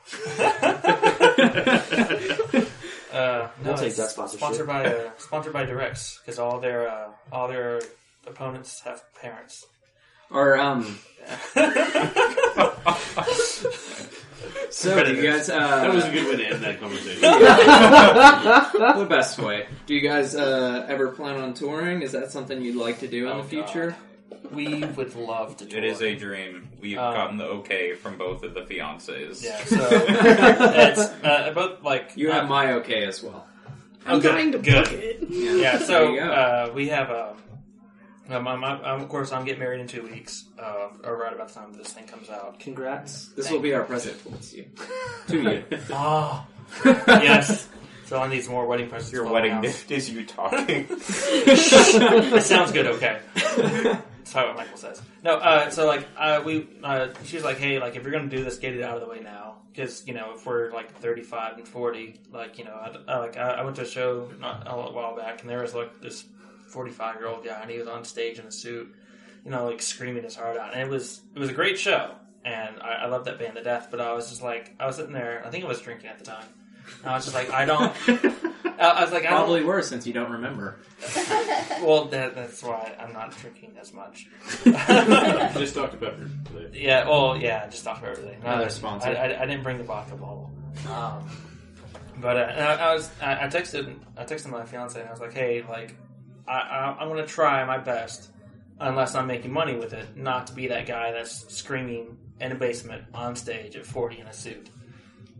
[3.13, 4.39] Uh, no, We'll take it's that sponsorship.
[4.41, 7.83] Sponsored by uh, sponsored by Directs because all their uh, all their
[8.27, 9.67] opponents have parents.
[10.31, 10.99] Or um,
[14.71, 15.51] so do you guys?
[15.51, 17.21] Uh, That was a good way to end that conversation.
[18.99, 19.67] the best way.
[19.85, 22.01] Do you guys uh, ever plan on touring?
[22.01, 23.95] Is that something you'd like to do in Oh, the future?
[24.43, 24.53] God.
[24.53, 25.67] We would love to.
[25.67, 25.79] Tour.
[25.79, 26.69] It is a dream.
[26.81, 29.43] We've Um, gotten the okay from both of the fiancés.
[29.43, 29.63] yeah.
[29.65, 33.47] So it's uh, about like You have uh, my okay as well.
[34.07, 34.85] oh, good, trying to good.
[34.85, 35.19] book it.
[35.31, 35.77] Yeah.
[35.79, 37.37] There So uh, we have um,
[38.31, 41.33] Um, I'm, I'm, I'm- of course, I'm getting married in two weeks, uh, or right
[41.35, 42.59] about the time this thing comes out.
[42.61, 43.29] Congrats.
[43.37, 44.67] This will be our present towards you.
[45.29, 45.65] to you.
[45.91, 46.47] Oh,
[46.85, 47.69] yes.
[48.07, 49.13] So I need some more wedding presents.
[49.13, 49.63] Your for my wedding house.
[49.65, 50.87] gift is you talking.
[50.91, 52.87] It sounds good.
[52.87, 53.19] Okay.
[54.31, 55.03] How what Michael says.
[55.23, 58.29] No, uh, so like uh, we, uh, she was like, hey, like if you're gonna
[58.29, 60.97] do this, get it out of the way now, because you know if we're like
[61.01, 64.31] 35 and 40, like you know, I, I, like I, I went to a show
[64.39, 66.25] not a while back, and there was like this
[66.69, 68.95] 45 year old guy, and he was on stage in a suit,
[69.45, 72.15] you know, like screaming his heart out, and it was it was a great show,
[72.45, 74.97] and I, I love that band to death, but I was just like, I was
[74.97, 76.47] sitting there, I think I was drinking at the time,
[77.05, 77.93] I was just like, I don't.
[78.65, 80.79] I I was like, I don't, Probably were since you don't remember.
[81.83, 84.27] well, that, that's why I'm not drinking as much.
[84.65, 85.97] Just Dr.
[85.99, 86.81] Pepper today.
[86.81, 88.41] Yeah, well, yeah, just off everything.
[88.43, 89.09] Another Uh, sponsor.
[89.09, 90.51] I, I, I didn't bring the vodka bottle.
[90.91, 91.29] Um,
[92.21, 95.13] but uh, and I, I was, I, I texted, I texted my fiance and I
[95.13, 95.95] was like, hey, like,
[96.49, 98.31] I, I, I'm gonna try my best,
[98.81, 102.57] unless I'm making money with it, not to be that guy that's screaming in a
[102.57, 104.71] basement on stage at 40 in a suit,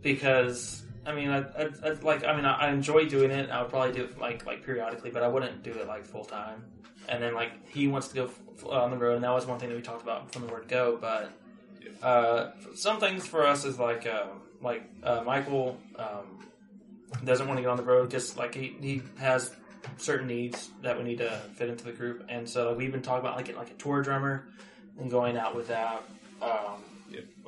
[0.01, 0.82] because.
[1.05, 2.23] I mean, I, I, I like.
[2.23, 3.49] I mean, I, I enjoy doing it.
[3.49, 6.25] I would probably do it like like periodically, but I wouldn't do it like full
[6.25, 6.63] time.
[7.09, 9.59] And then like he wants to go f- on the road, and that was one
[9.59, 10.97] thing that we talked about from the word go.
[10.99, 11.31] But
[12.01, 14.27] uh, some things for us is like uh,
[14.61, 16.39] like uh, Michael um,
[17.25, 19.53] doesn't want to get on the road because like he, he has
[19.97, 23.19] certain needs that we need to fit into the group, and so we've been talking
[23.25, 24.45] about like getting like a tour drummer
[24.99, 26.01] and going out with that.
[26.41, 26.83] Um,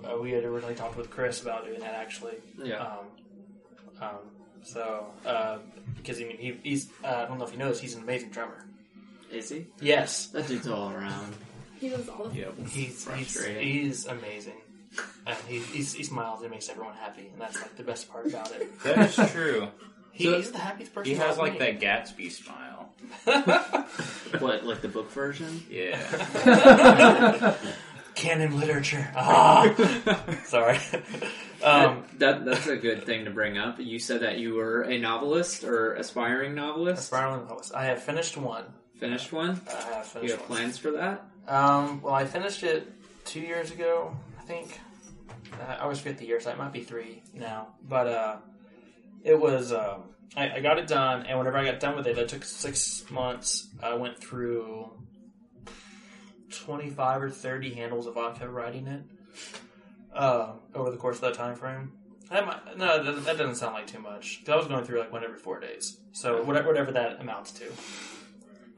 [0.03, 2.35] uh, we had originally talked with Chris about doing that actually.
[2.61, 2.75] Yeah.
[2.75, 3.05] Um,
[4.01, 4.09] um,
[4.63, 5.57] so uh,
[5.97, 8.03] because I mean he, he's uh, I don't know if you know this he's an
[8.03, 8.65] amazing drummer.
[9.31, 9.65] Is he?
[9.81, 11.35] Yes, That dude's all around.
[11.79, 12.53] He was all yep.
[12.69, 13.63] he's he's, Frustrating.
[13.63, 14.53] he's amazing.
[15.27, 18.27] And he, he's, he smiles and makes everyone happy, and that's like the best part
[18.27, 18.69] about it.
[18.83, 19.67] That is true.
[20.13, 21.11] He, So- he's the happiest person.
[21.11, 21.79] He has I've like met.
[21.81, 22.93] that Gatsby smile.
[24.39, 25.63] What, like the book version?
[25.69, 25.97] Yeah.
[28.15, 29.07] Canon literature.
[29.15, 29.73] Ah,
[30.45, 30.79] sorry.
[31.63, 33.79] Um, that that's a good thing to bring up.
[33.79, 37.03] You said that you were a novelist or aspiring novelist.
[37.03, 37.73] Aspiring Novelist.
[37.75, 38.65] I have finished one.
[38.99, 39.59] Finished one.
[39.67, 40.47] I have You have one.
[40.47, 41.25] plans for that?
[41.47, 42.91] Um, well, I finished it
[43.25, 44.79] two years ago, I think.
[45.53, 47.67] Uh, I always forget the year, so it might be three now.
[47.87, 48.35] But uh,
[49.23, 49.71] it was.
[49.73, 50.03] Um,
[50.35, 53.05] I, I got it done, and whenever I got done with it, it took six
[53.11, 53.67] months.
[53.81, 54.91] I went through
[56.49, 59.03] twenty-five or thirty handles of vodka writing it
[60.13, 61.91] uh, over the course of that time frame.
[62.29, 64.41] That might, no, that, that doesn't sound like too much.
[64.43, 67.51] 'Cause I was going through like one every four days, so whatever, whatever that amounts
[67.53, 67.65] to.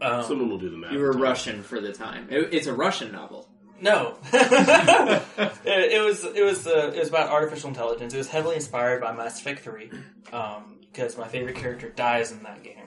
[0.02, 0.92] Um, Someone will do the math.
[0.92, 2.28] You were Russian for the time.
[2.30, 3.50] It, it's a Russian novel.
[3.80, 5.22] No, it,
[5.66, 8.14] it was it was uh, it was about artificial intelligence.
[8.14, 9.92] It was heavily inspired by Mass Effect Three,
[10.26, 12.87] because my favorite character dies in that game,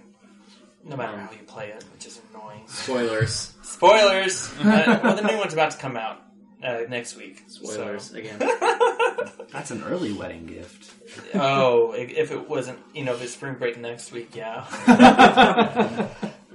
[0.84, 2.62] no matter how you play it, which is annoying.
[2.66, 3.54] Spoilers.
[3.62, 4.50] Spoilers.
[4.60, 6.22] uh, well, the new one's about to come out
[6.62, 7.44] uh, next week.
[7.48, 8.38] Spoilers again.
[9.52, 10.92] That's an early wedding gift.
[11.34, 14.64] Oh, if it wasn't, you know, if it's spring break next week, yeah.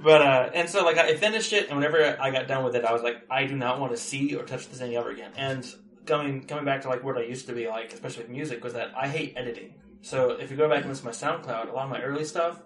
[0.06, 2.84] But uh, and so like I finished it, and whenever I got done with it,
[2.84, 5.32] I was like, I do not want to see or touch this thing ever again.
[5.36, 5.66] And
[6.06, 8.74] coming coming back to like what I used to be like, especially with music, was
[8.74, 9.74] that I hate editing.
[10.02, 12.24] So if you go back and listen to my SoundCloud, a lot of my early
[12.24, 12.62] stuff,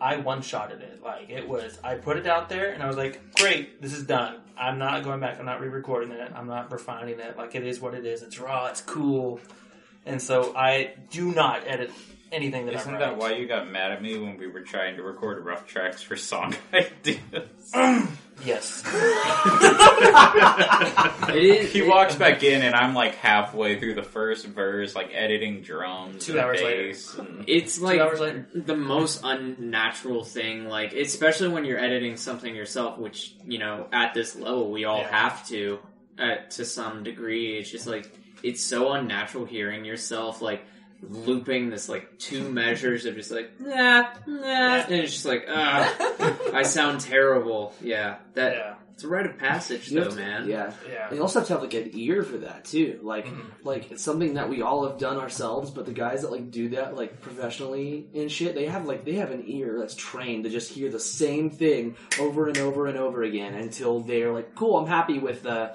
[0.00, 1.02] I one shotted it.
[1.02, 4.04] Like it was, I put it out there, and I was like, great, this is
[4.04, 4.36] done.
[4.58, 5.38] I'm not going back.
[5.38, 6.32] I'm not re-recording it.
[6.34, 7.36] I'm not refining it.
[7.36, 8.22] Like it is what it is.
[8.22, 8.66] It's raw.
[8.66, 9.40] It's cool.
[10.06, 11.90] And so I do not edit
[12.32, 13.00] anything that I Isn't write.
[13.00, 16.02] that why you got mad at me when we were trying to record rough tracks
[16.02, 17.72] for song ideas?
[18.44, 18.82] Yes.
[21.28, 21.72] It is.
[21.72, 25.62] he it- walks back in and I'm like halfway through the first verse, like editing
[25.62, 26.82] drums, Two and hours later.
[26.88, 28.46] bass, and It's like hours later.
[28.54, 34.14] the most unnatural thing, like especially when you're editing something yourself, which you know at
[34.14, 35.10] this level we all Yeah.
[35.10, 35.78] have to,
[36.18, 37.58] uh, to some degree.
[37.58, 38.10] It's just like
[38.42, 40.64] it's so unnatural hearing yourself like
[41.02, 45.94] looping this like two measures of just like nah nah, and it's just like ah,
[46.54, 47.74] I sound terrible.
[47.80, 48.74] Yeah, that Yeah.
[48.94, 50.48] it's a rite of passage You though, have to- man.
[50.48, 50.72] Yeah.
[50.90, 51.08] Yeah.
[51.08, 52.98] And you also have to have like an ear for that too.
[53.02, 53.42] Like, Mhm.
[53.62, 55.70] like it's something that we all have done ourselves.
[55.70, 59.14] But the guys that like do that like professionally and shit, they have like they
[59.14, 62.96] have an ear that's trained to just hear the same thing over and over and
[62.96, 65.72] over again until they're like, cool, I'm happy with uh,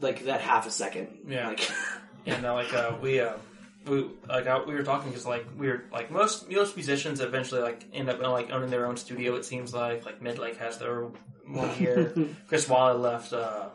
[0.00, 1.08] like that half a second.
[1.28, 1.48] Yeah.
[1.48, 1.68] Like,
[2.26, 3.32] And uh, like uh, we uh,
[3.86, 7.60] we like uh, we were talking because like we were like most most musicians eventually
[7.62, 9.34] like end up like owning their own studio.
[9.36, 11.06] It seems like like Midlake has their
[11.46, 12.12] one here.
[12.48, 13.68] Chris Walla left uh,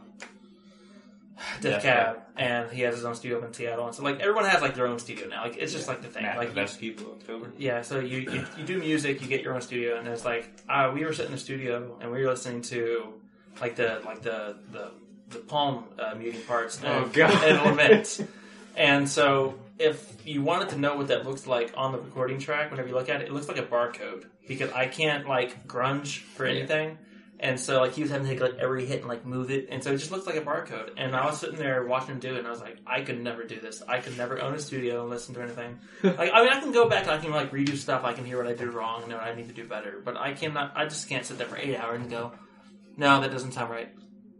[1.62, 3.86] Death Death Cab, and he has his own studio up in Seattle.
[3.86, 5.44] And so like everyone has like their own studio now.
[5.44, 6.24] Like it's just like the thing.
[6.24, 7.52] Matt like you, Tedeschi Blue October.
[7.58, 10.50] yeah, so you, you you do music, you get your own studio, and it's like
[10.68, 13.14] uh, we were sitting in the studio and we were listening to
[13.62, 14.92] like the like the the
[15.30, 17.44] the palm uh, muting parts Oh, and, God.
[17.44, 18.20] and lament.
[18.78, 22.72] And so, if you wanted to know what that looks like on the recording track,
[22.72, 26.20] whenever you look at it, it looks like a barcode because I can't like grunge
[26.20, 26.60] for Yeah.
[26.60, 26.98] anything.
[27.40, 29.68] And so, like, he was having to take like every hit and like move it,
[29.70, 30.90] and so it just looks like a barcode.
[30.98, 33.22] And I was sitting there watching him do it, and I was like, I could
[33.22, 33.84] never do this.
[33.88, 35.78] I could never own a studio and listen to anything.
[36.04, 38.04] like, I mean, I can go back, and I can like redo stuff.
[38.04, 40.02] I can hear what I did wrong and what I need to do better.
[40.04, 40.72] But I cannot.
[40.76, 42.32] I just can't sit there for eight hours and go,
[42.98, 43.90] no, that doesn't sound right.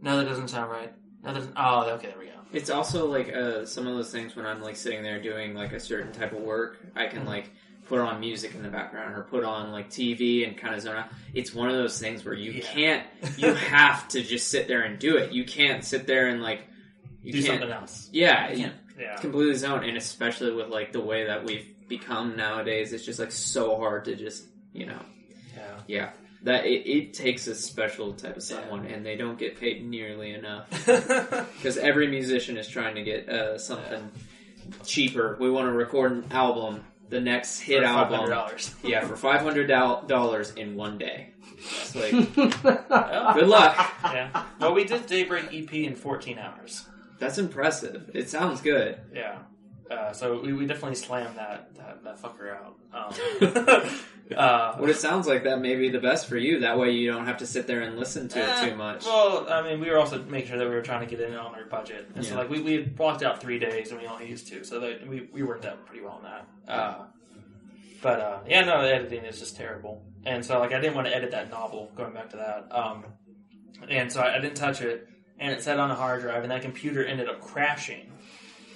[0.02, 0.92] No, that doesn't sound right.
[1.22, 1.54] No, that doesn't.
[1.56, 2.37] Oh, okay, there we go.
[2.52, 5.72] It's also like uh, some of those things when I'm like sitting there doing like
[5.72, 7.50] a certain type of work, I can like
[7.86, 10.96] put on music in the background or put on like TV and kind of zone
[10.96, 11.08] out.
[11.34, 12.60] It's one of those things where you Yeah.
[12.72, 13.06] can't,
[13.38, 15.32] you have to just sit there and do it.
[15.32, 16.62] You can't sit there and like,
[17.22, 18.08] you do something else.
[18.12, 19.16] yeah, You Yeah.
[19.16, 19.84] completely zone.
[19.84, 24.04] And especially with like the way that we've become nowadays, it's just like so hard
[24.06, 25.00] to just, you know,
[25.56, 25.80] Yeah.
[25.86, 26.10] yeah.
[26.42, 30.32] That it, it takes a special type of someone, and they don't get paid nearly
[30.34, 34.10] enough because every musician is trying to get uh, something
[34.84, 35.36] cheaper.
[35.40, 38.74] We want to record an album, the next hit album, dollars.
[38.84, 41.30] yeah, for five hundred dollars in one day.
[41.56, 43.32] It's like Yeah.
[43.34, 43.76] good luck.
[44.04, 44.44] yeah.
[44.60, 46.86] Well, we did Daybreak EP in 14 hours.
[47.18, 48.12] That's impressive.
[48.14, 49.00] It sounds good.
[49.12, 49.38] Yeah.
[49.90, 52.76] Uh, so we, we definitely slammed that, that, that fucker out.
[52.92, 53.90] Um,
[54.36, 56.60] uh, What it sounds like that may be the best for you.
[56.60, 59.06] That way you don't have to sit there and listen to eh, it too much.
[59.06, 61.34] Well, I mean, we were also making sure that we were trying to get in
[61.34, 62.10] on our budget.
[62.14, 64.64] And so, like, we, we had blocked out three days and we only used two.
[64.64, 66.48] So that we, we worked out pretty well on that.
[66.72, 67.04] Uh,
[68.02, 70.04] but, uh, yeah, no, the editing is just terrible.
[70.24, 72.66] And so, like, I didn't want to edit that novel, going back to that.
[72.70, 73.04] Um,
[73.88, 75.08] and so I, I didn't touch it.
[75.40, 78.12] And it sat on a hard drive, and that computer ended up crashing.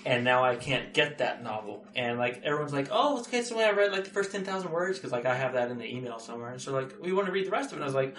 [0.05, 1.85] And now I can't get that novel.
[1.95, 4.99] And, like, everyone's like, oh, it's okay, so I read, like, the first 10,000 words,
[4.99, 6.51] because, like, I have that in the email somewhere.
[6.51, 7.77] And so, like, we want to read the rest of it.
[7.77, 8.17] And I was like,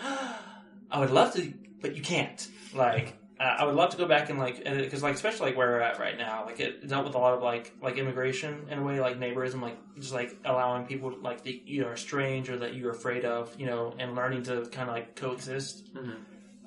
[0.91, 2.47] I would love to, but you can't.
[2.73, 5.69] Like, uh, I would love to go back and like, because like especially like where
[5.69, 8.79] we're at right now, like it dealt with a lot of like like immigration in
[8.79, 12.49] a way, like neighborism, like just like allowing people like that you know are strange
[12.49, 15.93] or that you're afraid of, you know, and learning to kind of like coexist.
[15.93, 16.15] Mhm.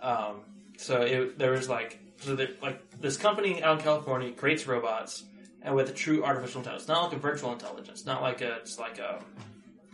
[0.02, 0.40] Um,
[0.76, 5.24] so it, there was like so like this company out in California creates robots
[5.62, 8.78] and with a true artificial intelligence, not like a virtual intelligence, not like a it's
[8.78, 9.22] like a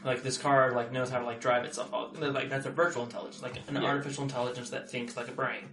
[0.04, 3.42] like this car like knows how to like drive itself Like that's a virtual intelligence,
[3.42, 3.84] like an Yeah.
[3.84, 5.64] artificial intelligence that thinks like a brain.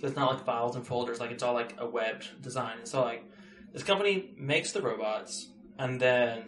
[0.00, 2.84] So it's not like files and folders, like it's all like a webbed design.
[2.84, 3.24] So like
[3.72, 6.44] this company makes the robots, and then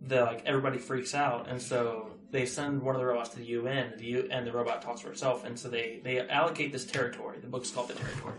[0.00, 3.46] the like everybody freaks out, and so they send one of the robots to the
[3.46, 6.84] UN, the U, and the robot talks for itself, and so they they allocate this
[6.84, 7.38] territory.
[7.40, 8.34] The book's called the territory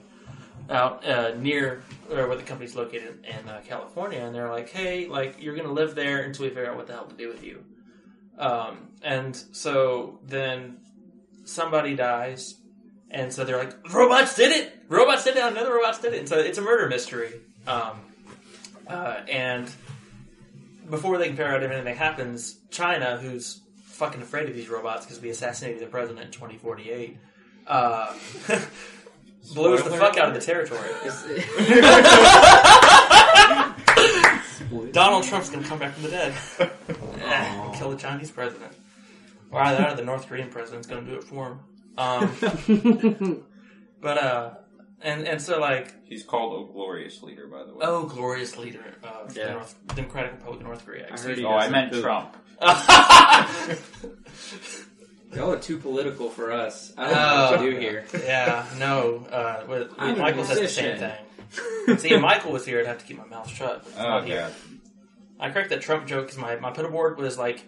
[0.70, 5.08] out uh, near uh, where the company's located in uh, California, and they're like, "Hey,
[5.08, 7.44] like you're gonna live there until we figure out what the hell to do with
[7.44, 7.64] you."
[8.38, 10.78] Um, and so then
[11.46, 12.56] somebody dies,
[13.10, 14.74] and so they're like, "Robots did it!
[14.88, 15.44] Robots did it!
[15.44, 17.32] Another robots did it!" And so it's a murder mystery.
[17.66, 18.00] Um,
[18.88, 19.70] uh, and
[20.90, 25.06] before they can figure out if anything happens, China, who's fucking afraid of these robots
[25.06, 27.18] because we assassinated the president in 2048,
[27.66, 28.14] uh,
[29.54, 30.90] blows the fuck out of the territory.
[34.92, 36.34] Donald Trump's gonna come back from the dead
[37.24, 38.72] and kill the Chinese president.
[39.52, 41.60] Or either that or the North Korean president's gonna do it for him.
[41.98, 43.44] Um,
[44.02, 44.54] but uh,
[45.02, 47.80] and and so like, He's called a glorious leader, by the way.
[47.82, 49.54] oh, glorious leader of the Yeah.
[49.54, 51.08] North, Democratic Republic of North Korea.
[51.12, 52.04] I heard he oh, I meant poop.
[52.04, 52.36] Trump.
[55.36, 56.94] Y'all are too political for us.
[56.98, 58.06] I don't Oh, know what to do here.
[58.24, 59.28] yeah, no.
[59.30, 61.18] Uh, with, I'm with a Michael says the same musician.
[61.86, 61.98] thing.
[61.98, 63.84] See, if Michael was here, I'd have to keep my mouth shut.
[63.88, 64.42] It's Oh not here.
[64.42, 64.54] god.
[65.40, 67.64] I cracked that Trump joke because my, my pedal board was like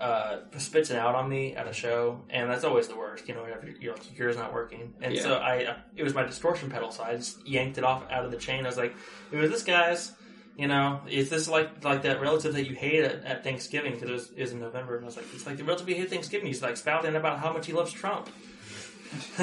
[0.00, 3.28] uh, spitting out on me at a show, and that's always the worst.
[3.28, 5.22] You know, whenever your computer's not working, and Yeah.
[5.22, 8.24] so I uh, it was my distortion pedal, so I just yanked it off out
[8.24, 8.64] of the chain.
[8.64, 8.94] I was like,
[9.32, 10.12] "It was this guy's."
[10.56, 14.08] You know, is this like like that relative that you hate at, at Thanksgiving because
[14.08, 14.96] it was, it was in November?
[14.96, 16.46] And I was like, it's like the relative you hate Thanksgiving.
[16.46, 18.28] He's like spouting about how much he loves Trump.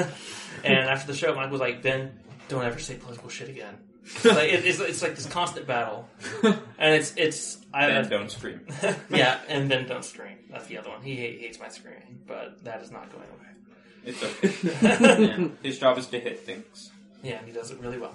[0.64, 3.74] and after the show, Mike was like, Ben, don't ever say political shit again.
[4.24, 6.06] like it, it's, it's like this constant battle,
[6.42, 8.60] and it's it's I And don't scream.
[9.10, 10.36] yeah, and then don't scream.
[10.50, 11.00] That's the other one.
[11.00, 13.44] He hate, hates my screaming, but that is not going away.
[14.04, 15.24] It's okay.
[15.24, 15.48] Yeah.
[15.62, 16.90] His job is to hit things.
[17.22, 18.14] Yeah, and he does it really well.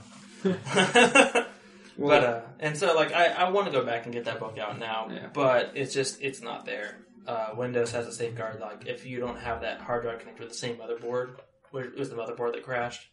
[2.07, 4.57] But uh, and so like I, I want to go back and get that book
[4.57, 5.27] out now, Yeah.
[5.33, 6.99] but it's just it's not there.
[7.27, 10.49] Uh, Windows has a safeguard like if you don't have that hard drive connected with
[10.51, 11.35] the same motherboard,
[11.71, 13.07] which was the motherboard that crashed,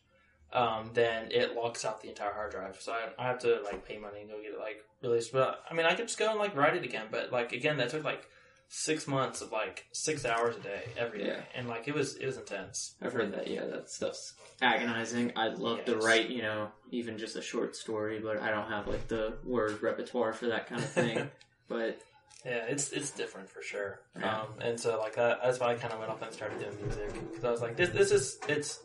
[0.52, 2.76] um, then it locks out the entire hard drive.
[2.80, 5.32] So I, I have to like pay money and go get it like released.
[5.32, 7.06] But I mean, I could just go and like write it again.
[7.10, 8.26] But like again, that took like
[8.68, 11.40] six months of like six hours a day every day, Yeah.
[11.54, 12.94] and like it was it was intense.
[13.00, 13.48] I've heard that.
[13.48, 15.32] Yeah, that stuff's agonizing.
[15.36, 18.88] I'd love to write, you know, even just a short story, but I don't have
[18.88, 21.30] like the word repertoire for that kind of thing.
[21.68, 22.00] but
[22.44, 24.00] Yeah, it's it's different for sure.
[24.18, 24.40] Yeah.
[24.42, 26.76] Um, and so like that, that's why I kind of went off and started doing
[26.82, 28.80] music because I was like, this this is it's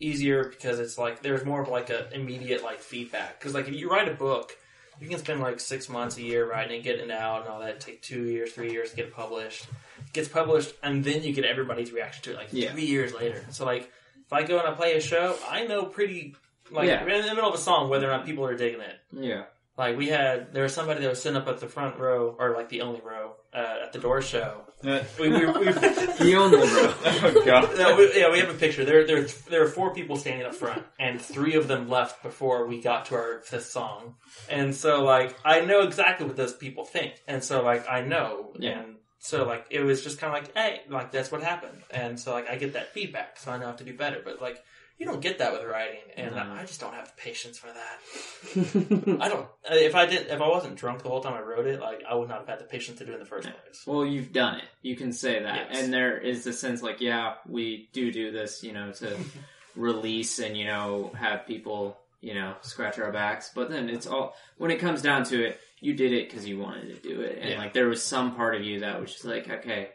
[0.00, 3.74] easier because it's like there's more of like a immediate like feedback because like if
[3.74, 4.52] you write a book,
[5.00, 7.60] you can spend like six months a year writing it, getting it out, and all
[7.60, 7.80] that.
[7.80, 9.64] Take two years, three years to get it published.
[10.06, 12.72] It gets published, and then you get everybody's reaction to it like Yeah.
[12.72, 13.44] three years later.
[13.50, 13.90] So like
[14.26, 16.34] if I go and I play a show, I know pretty
[16.70, 17.02] like Yeah.
[17.02, 18.98] in the middle of a song whether or not people are digging it.
[19.12, 19.44] yeah,
[19.78, 22.52] Like we had, there was somebody that was sitting up at the front row, or
[22.52, 24.62] like the only row uh, at the door show.
[24.82, 26.94] We, we, we, the only bro.
[27.04, 27.78] oh god.
[27.78, 28.84] no, we, yeah, we have a picture.
[28.84, 32.66] There, there, there are four people standing up front, and three of them left before
[32.66, 34.16] we got to our fifth song.
[34.50, 38.52] And so, like, I know exactly what those people think, and so, like, I know,
[38.58, 38.80] Yeah.
[38.80, 42.18] and so, like, it was just kind of like, hey, like, that's what happened, and
[42.18, 44.20] so, like, I get that feedback, so I know how to do better.
[44.24, 44.62] But like,
[44.98, 46.42] you don't get that with writing, and No.
[46.42, 49.20] I just don't have the patience for that.
[49.20, 49.46] I don't.
[49.70, 52.02] uh, If I didn't, if I wasn't drunk the whole time I wrote it, like,
[52.08, 53.82] I would not have had the patience to do it in the first place.
[53.86, 54.64] Well, you've done it.
[54.82, 55.82] You can say that, Yes.
[55.84, 59.16] and there is the sense like, yeah, we do do this, you know, to
[59.76, 63.50] release and you know have people, you know, scratch our backs.
[63.54, 66.58] But then it's all when it comes down to it, you did it because you
[66.58, 67.58] wanted to do it, and Yeah.
[67.58, 69.90] like there was some part of you that was just like, okay,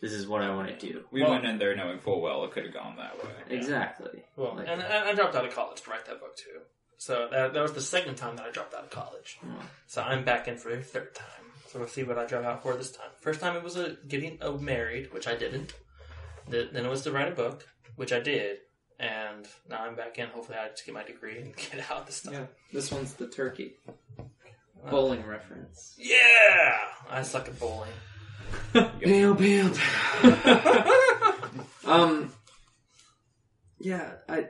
[0.00, 1.04] this is what I want to do.
[1.10, 3.30] We Well- went in there knowing full well it could have gone that way.
[3.50, 4.22] Exactly.
[4.36, 6.60] Well, Like- and, and I dropped out of college to write that book too.
[6.98, 9.38] So that, that was the second time that I dropped out of college.
[9.44, 9.62] Oh.
[9.86, 11.26] So I'm back in for a third time.
[11.68, 13.10] So we'll see what I drop out for this time.
[13.20, 15.74] First time it was a getting uh, married, which I didn't.
[16.48, 18.58] The, then it was to write a book, which I did.
[18.98, 20.28] And now I'm back in.
[20.28, 22.32] Hopefully, I just get my degree and get out this time.
[22.32, 23.76] Yeah, this one's the turkey
[24.16, 24.90] Wow.
[24.90, 25.94] bowling reference.
[25.98, 26.78] Yeah,
[27.10, 27.90] I suck at bowling.
[28.72, 29.72] Bam, bam.
[31.86, 32.30] Um,
[33.78, 34.48] yeah, I.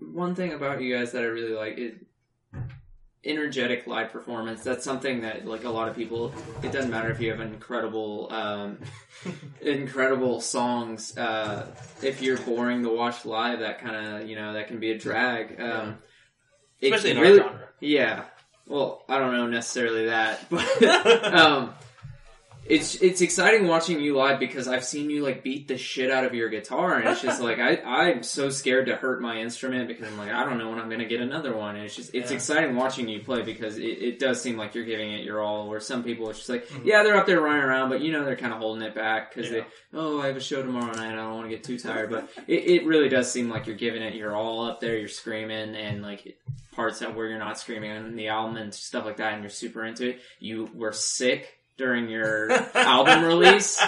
[0.00, 1.94] One thing about you guys that I really like is
[3.24, 4.62] energetic live performance.
[4.62, 6.34] That's something that like a lot of people.
[6.62, 8.80] It doesn't matter if you have incredible, um,
[9.62, 11.16] incredible songs.
[11.16, 14.90] Uh, if you're boring to watch live, that kind of you know that can be
[14.90, 15.58] a drag.
[15.58, 15.98] Um,
[16.80, 17.68] it Especially in really- our genre.
[17.80, 18.24] Yeah.
[18.66, 20.82] Well, I don't know necessarily that, but
[21.34, 21.72] um,
[22.72, 26.24] it's it's exciting watching you live because I've seen you like beat the shit out
[26.24, 29.88] of your guitar, and it's just like I I'm so scared to hurt my instrument
[29.88, 32.14] because I'm like I don't know when I'm gonna get another one, and it's just
[32.14, 32.36] it's Yeah.
[32.36, 35.68] exciting watching you play because it, it does seem like you're giving it your all.
[35.68, 36.84] Where some people it's just like Mhm.
[36.86, 39.34] yeah they're up there running around, but you know they're kind of holding it back
[39.34, 39.60] because Yeah.
[39.60, 39.66] they
[39.98, 42.28] oh I have a show tomorrow night, I don't want to get too tired, but
[42.46, 45.74] it, it really does seem like you're giving it your all up there, you're screaming
[45.74, 46.36] and like
[46.74, 49.50] parts that where you're not screaming on the album and stuff like that, and you're
[49.50, 50.20] super into it.
[50.40, 53.80] You were sick during your album release.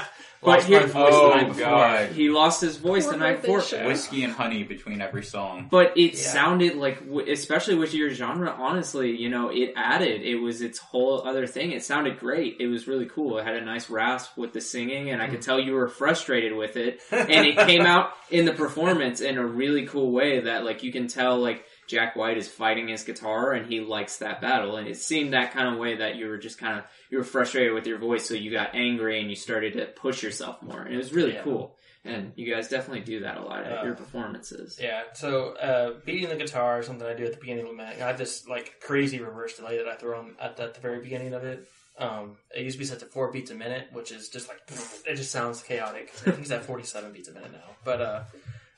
[0.42, 1.64] But Lost here- my voice Oh, the night before.
[1.64, 2.08] God.
[2.10, 3.62] He lost his voice Poor the night before.
[3.62, 3.86] show.
[3.86, 5.68] Whiskey and honey between every song.
[5.70, 6.18] But it Yeah.
[6.20, 10.20] sounded like, especially with your genre, honestly, you know, it added.
[10.20, 11.72] It was its whole other thing.
[11.72, 12.56] It sounded great.
[12.60, 13.38] It was really cool.
[13.38, 16.54] It had a nice rasp with the singing, and I could tell you were frustrated
[16.54, 17.00] with it.
[17.10, 20.92] And it came out in the performance in a really cool way that, like, you
[20.92, 24.76] can tell, like, Jack White is fighting his guitar and he likes that battle.
[24.76, 27.24] And it seemed that kind of way that you were just kind of, you were
[27.24, 30.80] frustrated with your voice, so you got angry and you started to push yourself more.
[30.82, 31.42] And it was really Yeah.
[31.42, 31.76] cool.
[32.06, 34.78] And you guys definitely do that a lot at Uh, your performances.
[34.78, 37.76] Yeah, so uh, beating the guitar is something I do at the beginning of the
[37.76, 37.96] minute.
[37.96, 41.00] I have this like crazy reverse delay that I throw on at, at the very
[41.00, 41.66] beginning of it.
[41.96, 44.58] Um, it used to be set to four beats a minute, which is just like
[45.06, 46.10] it just sounds chaotic.
[46.26, 47.70] I think it's at forty-seven beats a minute now.
[47.84, 48.22] But uh,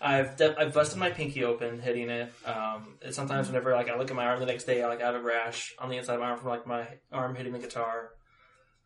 [0.00, 2.32] I've de- I've busted my pinky open hitting it.
[2.44, 5.02] Um, and sometimes whenever like I look at my arm the next day, I like
[5.02, 7.52] I have a rash on the inside of my arm from like my arm hitting
[7.52, 8.10] the guitar.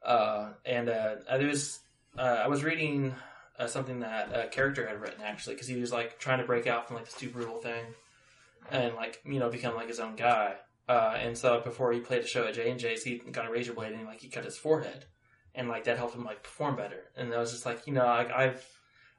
[0.04, 1.80] Uh, and uh, I was
[2.18, 3.14] uh, I was reading
[3.58, 6.66] uh, something that a character had written actually because he was like trying to break
[6.66, 7.84] out from like this too brutal thing
[8.70, 10.54] and like you know become like his own guy.
[10.88, 13.50] Uh, and so before he played a show at J and J's, he got a
[13.50, 15.04] razor blade and like he cut his forehead,
[15.54, 17.04] and like that helped him like perform better.
[17.16, 18.64] And I was just like, you know, like I've,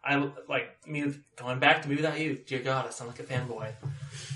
[0.03, 2.45] I like me going back to mewithoutYou.
[2.45, 3.71] Dear God, I sound like a fanboy.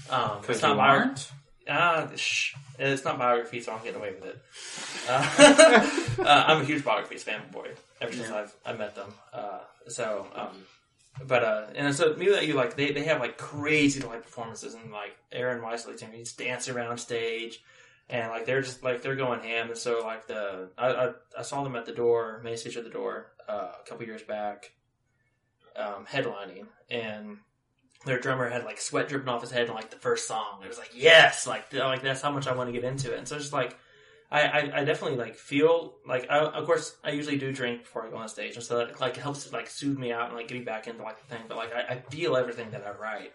[0.10, 1.32] Um, Because it's not?
[1.68, 2.54] Ah, shh.
[2.78, 4.42] It's not biography, so I'm getting away with it.
[5.10, 7.70] Uh, uh, I'm a huge biographies fanboy
[8.02, 8.36] ever since Yeah.
[8.42, 9.12] I've I met them.
[9.34, 10.64] Uh, so, um,
[11.26, 15.16] but uh, and so mewithoutYou like they, they have like crazy live performances and like
[15.32, 17.64] Aaron Weisley team he's dancing around stage
[18.10, 21.42] and like they're just like they're going ham and so like the I I, I
[21.42, 24.72] saw them at the door main stage at the door uh, a couple years back
[25.78, 27.38] um, headlining and
[28.06, 30.62] their drummer had like sweat dripping off his head in like the first song.
[30.64, 33.18] It was like yes, like like that's how much I want to get into it.
[33.18, 33.78] And so it's just like
[34.32, 38.06] I, I, I definitely like feel like I, of course I usually do drink before
[38.06, 40.48] I go on stage, and so that like helps like soothe me out and like
[40.48, 41.44] get me back into like the thing.
[41.48, 43.34] But like I, I feel everything that I write,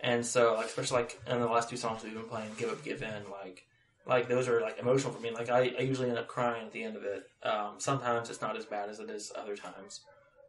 [0.00, 2.82] and so like especially like in the last two songs we've been playing, "Give Up,
[2.84, 3.64] Give In," like
[4.06, 5.30] like those are like emotional for me.
[5.30, 7.24] Like I, I usually end up crying at the end of it.
[7.42, 10.00] Um, sometimes it's not as bad as it is other times.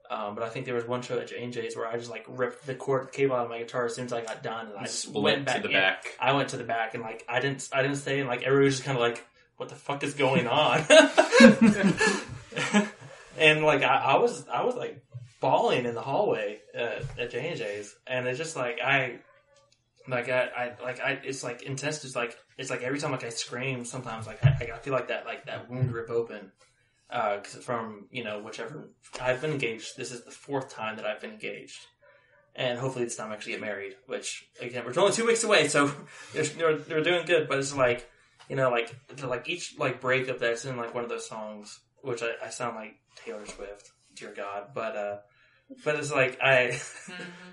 [0.10, 2.12] Um, but I think there was one show at J and J's where I just
[2.12, 4.68] like ripped the cord cable out of my guitar as soon as I got done,
[4.68, 5.74] and I just Split went back to the in.
[5.74, 6.16] back.
[6.20, 8.66] I went to the back and like I didn't I didn't stay and like everybody
[8.66, 9.26] was just kind of like
[9.58, 10.80] what the fuck is going on
[13.38, 15.01] and like I, I was I was like
[15.39, 19.20] bawling in the hallway uh, at J and J's and it's just like I
[20.08, 23.24] like I, I like I it's like intense just like it's like every time like
[23.24, 26.51] I scream sometimes like I, I feel like that like that wound rip open
[27.10, 28.89] uh 'cause from you know whichever
[29.22, 31.86] I've been engaged this is the fourth time that I've been engaged
[32.56, 33.95] and hopefully this time I actually get married.
[34.08, 35.91] Which again, we're only two weeks away, so
[36.34, 37.49] they're, they're, they're doing good.
[37.49, 38.10] But it's like
[38.49, 42.24] you know, like like each like breakup that's in like one of those songs, which
[42.24, 42.93] I, I sound like
[43.26, 45.18] Taylor Swift, dear God, but uh,
[45.84, 46.80] but it's like I.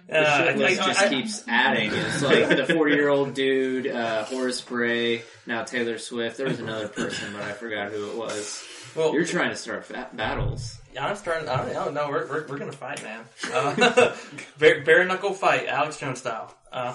[0.08, 1.90] The uh, shit I- list I- just I- keeps adding.
[1.92, 6.36] It's like the 40 year old dude, uh, Horace Bray, now Taylor Swift.
[6.36, 8.64] There was another person, but I forgot who it was.
[8.94, 10.78] Well, You're trying to start fa- battles.
[10.94, 11.48] Yeah, I'm starting.
[11.48, 11.90] I don't know.
[11.90, 13.24] No, we're, we're, we're gonna fight, man.
[13.52, 14.14] Uh,
[14.58, 16.54] bare, bare knuckle fight, Alex Jones style.
[16.72, 16.94] Uh,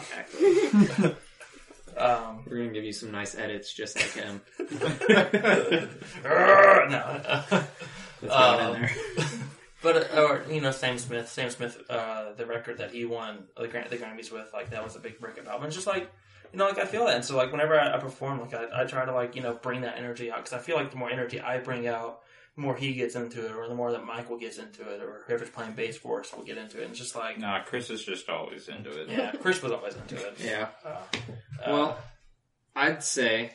[1.97, 4.41] um, We're gonna give you some nice edits just like him.
[6.23, 7.43] no.
[8.21, 8.91] Let's Um, in there.
[9.83, 13.43] But uh, or you know, Sam Smith, Sam Smith, uh, the record that he won
[13.55, 15.67] the, Gram- the Grammys with, like that was a big breakup album.
[15.67, 16.09] It's just like
[16.53, 18.81] you know, like I feel that, and so like whenever I, I perform, like I,
[18.81, 20.97] I try to like you know bring that energy out because I feel like the
[20.97, 22.21] more energy I bring out,
[22.55, 25.23] the more he gets into it, or the more that Michael gets into it, or
[25.27, 26.83] whoever's playing bass for us will get into it.
[26.83, 29.09] And it's just like Nah, Chris is just always into it.
[29.09, 30.37] yeah, Chris was always into it.
[30.43, 30.67] Yeah.
[30.85, 30.97] Uh,
[31.67, 31.97] Well,
[32.75, 33.51] I'd say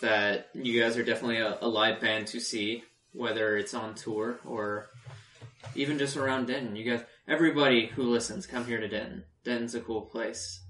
[0.00, 2.82] that you guys are definitely a, a live band to see,
[3.12, 4.90] whether it's on tour or
[5.74, 6.76] even just around Denton.
[6.76, 9.24] You guys, everybody who listens, come here to Denton.
[9.44, 10.60] Denton's a cool place.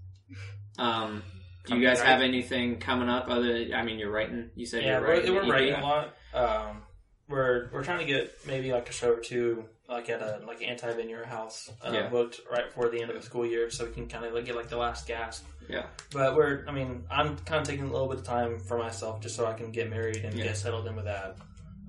[0.78, 1.22] Um,
[1.66, 2.08] do you guys right.
[2.08, 3.28] have anything coming up?
[3.28, 4.50] Other, I mean, you're writing.
[4.54, 5.34] You said yeah, you're we're, writing.
[5.34, 6.14] we're writing a lot.
[6.34, 6.82] Um,
[7.28, 10.62] we're we're trying to get maybe like a show or two, like at a like
[10.62, 12.08] anti your house, uh, Yeah.
[12.08, 14.44] booked right before the end of the school year, so we can kind of like
[14.44, 15.46] get like the last gasp.
[15.68, 15.86] Yeah.
[16.12, 19.22] But we're, I mean, I'm kind of taking a little bit of time for myself
[19.22, 20.44] just so I can get married and Yeah.
[20.44, 21.36] get settled in with that.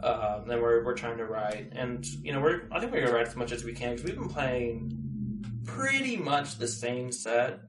[0.02, 3.14] Uh, then we're we're trying to write, and you know, we're I think we're gonna
[3.14, 7.60] write as much as we can because we've been playing pretty much the same set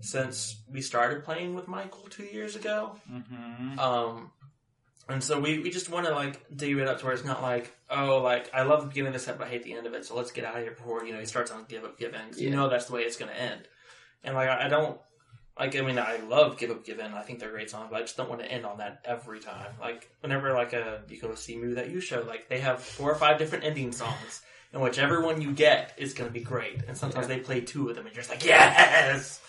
[0.00, 2.96] since we started playing with Michael two years ago.
[3.10, 3.78] Mm-hmm.
[3.78, 4.30] Um,
[5.08, 7.40] and so we, we just want to like do it up to where it's not
[7.42, 9.86] like, oh, like I love the beginning of the set, but I hate the end
[9.86, 10.04] of it.
[10.04, 12.14] So let's get out of here before you know he starts on give up, give
[12.14, 12.20] in.
[12.28, 12.56] 'Cause You Yeah.
[12.56, 13.68] know that's the way it's going to end.
[14.24, 14.98] And like I, I don't
[15.58, 15.76] like.
[15.76, 17.14] I mean, I love give up, give in.
[17.14, 19.38] I think they're great songs, but I just don't want to end on that every
[19.40, 19.68] time.
[19.80, 23.38] Like whenever like a you go see mewithoutYou show, like they have four or five
[23.38, 24.42] different ending songs.
[24.72, 26.82] And whichever one you get is going to be great.
[26.88, 29.40] And sometimes they play two of them, and you're just like, yes.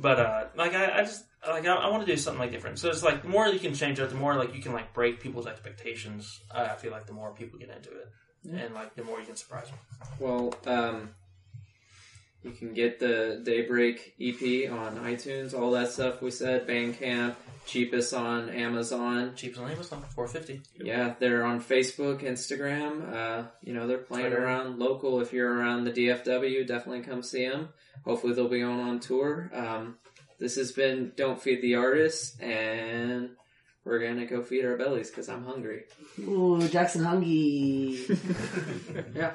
[0.00, 2.78] But uh, like I, I just like I, I want to do something like different.
[2.78, 4.94] So it's like the more you can change it, the more like you can like
[4.94, 6.40] break people's expectations.
[6.50, 8.08] Uh, I feel like the more people get into it,
[8.50, 9.78] and like the more you can surprise them.
[10.20, 11.10] Well, um,
[12.42, 17.34] you can get the Daybreak EP on iTunes, all that stuff we said, Bandcamp,
[17.68, 19.32] cheapest on Amazon.
[19.36, 20.60] Cheapest on Amazon, four fifty.
[20.74, 23.12] Yeah, they're on Facebook, Instagram.
[23.14, 24.44] Uh, you know, they're playing Twitter.
[24.44, 25.20] around local.
[25.20, 27.68] If you're around the DFW, definitely come see them.
[28.04, 29.50] Hopefully, they'll be going on tour.
[29.54, 29.96] Um,
[30.38, 33.30] this has been Don't Feed the Artist, and
[33.84, 35.84] we're gonna go feed our bellies because I'm hungry.
[36.20, 38.04] Ooh, Jackson hungry.
[39.14, 39.34] Yeah.